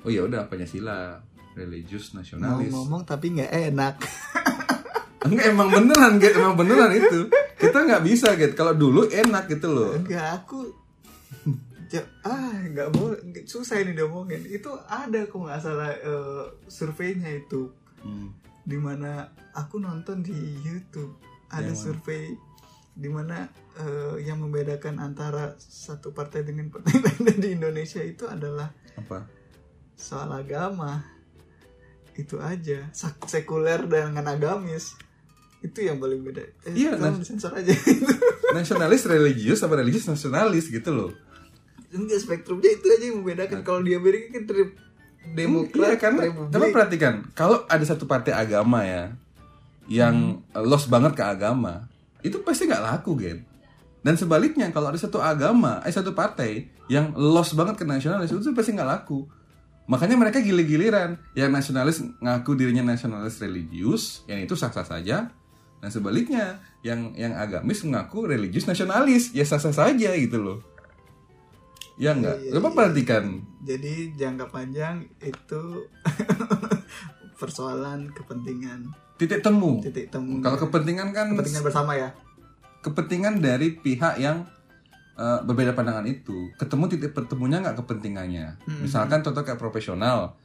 oh 0.00 0.08
ya 0.08 0.22
udah 0.22 0.44
Pancasila, 0.44 1.18
religius 1.52 2.12
mau 2.12 2.20
nasionalis. 2.20 2.70
ngomong 2.70 3.02
tapi 3.02 3.34
nggak 3.34 3.50
enak 3.72 3.94
Enggak 5.20 5.52
emang 5.52 5.68
beneran, 5.68 6.16
emang 6.16 6.56
beneran 6.56 6.90
itu. 6.92 7.18
Kita 7.60 7.78
nggak 7.78 8.02
bisa, 8.02 8.32
Get. 8.34 8.52
Kalau 8.54 8.72
dulu 8.72 9.04
enak 9.06 9.44
gitu 9.46 9.68
loh. 9.68 9.92
enggak 9.92 10.40
aku 10.40 10.72
ah 12.24 12.54
nggak 12.62 12.88
boleh 12.90 13.18
susah 13.44 13.82
ini 13.82 13.92
diomongin 13.92 14.46
itu 14.46 14.70
ada 14.86 15.26
kok 15.26 15.36
nggak 15.36 15.58
salah 15.58 15.90
eh, 15.92 16.44
surveinya 16.66 17.30
itu 17.30 17.70
Hmm. 18.00 18.32
di 18.62 18.80
mana 18.80 19.28
aku 19.52 19.76
nonton 19.76 20.24
di 20.24 20.32
YouTube 20.62 21.20
ada 21.48 21.68
Yang 21.68 21.68
mana? 21.68 21.84
survei 21.84 22.24
di 22.90 23.08
mana 23.08 23.36
eh, 23.76 24.24
yang 24.24 24.40
membedakan 24.40 24.96
antara 24.96 25.52
satu 25.58 26.08
partai 26.10 26.40
dengan 26.40 26.72
partai 26.72 26.96
lain 27.20 27.36
di 27.36 27.50
Indonesia 27.52 28.00
itu 28.00 28.24
adalah 28.24 28.72
apa 28.96 29.28
soal 29.92 30.32
agama 30.32 31.04
itu 32.14 32.40
aja 32.40 32.88
sekuler 33.20 33.84
dengan 33.84 34.24
agamis 34.24 34.96
itu 35.60 35.78
yang 35.80 35.96
paling 35.96 36.20
beda. 36.20 36.40
Eh, 36.64 36.72
Iya, 36.74 36.96
nah. 36.96 37.12
disensor 37.12 37.52
aja? 37.52 37.72
nasionalis 38.56 39.04
religius 39.04 39.60
apa 39.60 39.76
religius 39.76 40.04
nasionalis 40.04 40.66
gitu 40.66 40.90
loh. 40.90 41.10
Enggak 41.90 42.18
spektrumnya 42.18 42.70
itu 42.70 42.86
aja 42.86 43.04
yang 43.04 43.18
membedakan. 43.20 43.60
Kalau 43.60 43.80
di 43.80 43.92
Amerika 43.92 44.32
kan 44.32 44.44
ter- 44.44 44.74
demokrat 45.30 45.90
Iya, 45.90 45.98
karena 45.98 46.20
republik 46.24 46.48
coba 46.50 46.66
perhatikan 46.72 47.14
kalau 47.30 47.56
ada 47.66 47.84
satu 47.84 48.04
partai 48.04 48.32
agama 48.32 48.80
ya 48.82 49.12
yang 49.84 50.40
Hmm. 50.46 50.64
los 50.64 50.86
banget 50.86 51.12
ke 51.12 51.20
agama 51.20 51.86
itu 52.20 52.40
pasti 52.40 52.64
nggak 52.64 52.80
laku 52.82 53.12
gen. 53.16 53.44
Dan 54.00 54.16
sebaliknya 54.16 54.70
kalau 54.70 54.88
ada 54.88 54.96
satu 54.96 55.20
agama 55.20 55.84
eh 55.84 55.92
satu 55.92 56.12
partai 56.12 56.72
yang 56.88 57.12
los 57.12 57.52
banget 57.52 57.76
ke 57.76 57.84
nasionalis 57.84 58.32
itu 58.32 58.48
pasti 58.50 58.72
nggak 58.72 58.88
laku. 58.88 59.28
Makanya 59.84 60.16
mereka 60.16 60.38
gili-giliran. 60.38 61.18
Yang 61.34 61.50
nasionalis 61.50 61.96
ngaku 62.16 62.50
dirinya 62.54 62.86
nasionalis 62.86 63.36
religius 63.38 64.22
yang 64.24 64.40
itu 64.40 64.54
sah-sah 64.54 64.86
saja 64.86 65.28
dan 65.80 65.88
sebaliknya 65.88 66.60
yang 66.84 67.16
yang 67.16 67.32
agamis 67.32 67.80
mengaku 67.88 68.28
religius 68.28 68.68
nasionalis. 68.68 69.32
Ya 69.32 69.48
sah-sah 69.48 69.72
saja 69.72 70.12
gitu 70.12 70.36
loh. 70.36 70.58
Ya 72.00 72.16
enggak? 72.16 72.40
Iya, 72.40 72.52
coba 72.56 72.68
iya. 72.68 72.76
perhatikan. 72.76 73.24
Jadi 73.64 73.92
jangka 74.16 74.46
panjang 74.48 75.04
itu 75.20 75.62
persoalan 77.40 78.12
kepentingan. 78.12 78.92
Titik 79.16 79.40
temu. 79.44 79.80
Titik 79.84 80.08
temu. 80.08 80.40
Kalau 80.40 80.56
kepentingan 80.60 81.12
kan 81.12 81.32
kepentingan 81.32 81.64
bersama 81.64 81.92
ya? 81.96 82.12
Kepentingan 82.80 83.44
dari 83.44 83.76
pihak 83.76 84.16
yang 84.16 84.48
eh, 85.16 85.40
berbeda 85.44 85.72
pandangan 85.72 86.04
itu. 86.08 86.52
Ketemu 86.56 86.84
titik 86.88 87.12
pertemunya 87.12 87.60
nggak 87.60 87.84
kepentingannya. 87.84 88.60
Hmm. 88.64 88.80
Misalkan 88.84 89.20
contoh 89.20 89.44
kayak 89.44 89.60
profesional. 89.60 90.36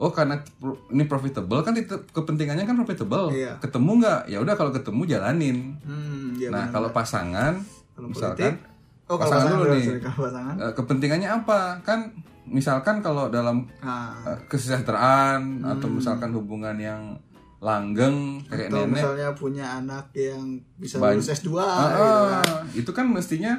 Oh 0.00 0.08
karena 0.08 0.40
ini 0.88 1.04
profitable 1.04 1.60
kan 1.60 1.76
kepentingannya 2.08 2.64
kan 2.64 2.72
profitable. 2.74 3.28
Iya. 3.30 3.60
Ketemu 3.60 4.00
nggak? 4.00 4.20
Ya 4.26 4.38
udah 4.38 4.54
kalau 4.54 4.72
ketemu 4.72 5.02
jalanin. 5.06 5.76
hmm, 5.78 6.40
ya 6.40 6.48
nah 6.48 6.64
kalau 6.66 6.88
pasangan 6.88 7.60
Kalau 7.92 8.08
misalkan 8.08 8.56
oh 9.04 9.14
kalau 9.14 9.20
pasangan 9.20 9.44
pasangan 9.44 9.60
dulu 9.60 9.74
nih. 9.76 9.86
pasangan 10.00 10.54
eh, 10.58 10.72
kepentingannya 10.72 11.28
apa? 11.30 11.60
Kan 11.82 11.98
misalkan 12.42 12.98
kalau 12.98 13.28
dalam 13.28 13.68
ah, 13.78 14.16
eh, 14.26 14.40
kesejahteraan 14.48 15.60
atau 15.62 15.86
Hmm. 15.86 15.94
misalkan 15.94 16.32
hubungan 16.32 16.74
yang 16.74 17.20
langgeng 17.60 18.40
kayak 18.48 18.72
atau 18.72 18.82
nenek 18.82 18.96
misalnya 18.96 19.28
punya 19.36 19.64
anak 19.76 20.08
yang 20.10 20.40
bisa 20.74 20.96
lulus 20.96 21.28
S2 21.28 21.52
Ah, 21.52 21.60
gitu 21.60 22.00
kan. 22.00 22.40
ah, 22.40 22.60
itu 22.72 22.90
kan 22.90 23.06
mestinya 23.06 23.52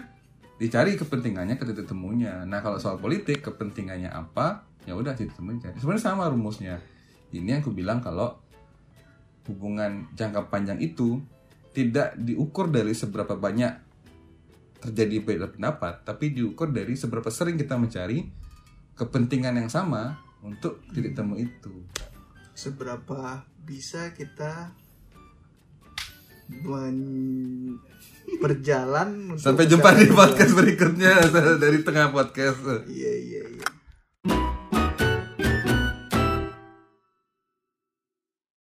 dicari 0.62 0.94
kepentingannya 0.94 1.58
ke 1.58 1.66
titik 1.66 1.90
temunya. 1.90 2.46
Nah 2.46 2.62
kalau 2.62 2.78
soal 2.78 3.02
politik 3.02 3.42
kepentingannya 3.42 4.14
apa, 4.14 4.70
ya 4.86 4.94
udah 4.94 5.18
titik 5.18 5.34
temunya 5.34 5.66
cari. 5.66 5.82
Sebenarnya 5.82 6.06
sama 6.06 6.30
rumusnya. 6.30 6.78
Ini 7.34 7.66
aku 7.66 7.74
bilang 7.74 7.98
kalau 7.98 8.38
hubungan 9.50 10.06
jangka 10.14 10.54
panjang 10.54 10.78
itu 10.78 11.18
tidak 11.74 12.14
diukur 12.14 12.70
dari 12.70 12.94
seberapa 12.94 13.34
banyak 13.34 13.74
terjadi 14.86 15.18
beda 15.26 15.48
pendapat, 15.50 16.06
tapi 16.06 16.30
diukur 16.30 16.70
dari 16.70 16.94
seberapa 16.94 17.34
sering 17.34 17.58
kita 17.58 17.82
mencari 17.82 18.30
kepentingan 18.94 19.58
yang 19.58 19.70
sama 19.72 20.22
untuk 20.46 20.86
titik 20.94 21.18
temu 21.18 21.42
itu. 21.42 21.74
seberapa 22.52 23.42
bisa 23.66 24.14
kita 24.14 24.76
men- 26.62 27.80
berjalan 28.40 29.36
untuk 29.36 29.44
Sampai 29.44 29.68
jumpa 29.68 29.92
di 29.92 30.08
podcast 30.08 30.54
berikutnya 30.56 31.20
dari 31.64 31.84
tengah 31.84 32.10
podcast. 32.10 32.64
iya 32.88 33.12
iya 33.12 33.44
iya 33.50 33.68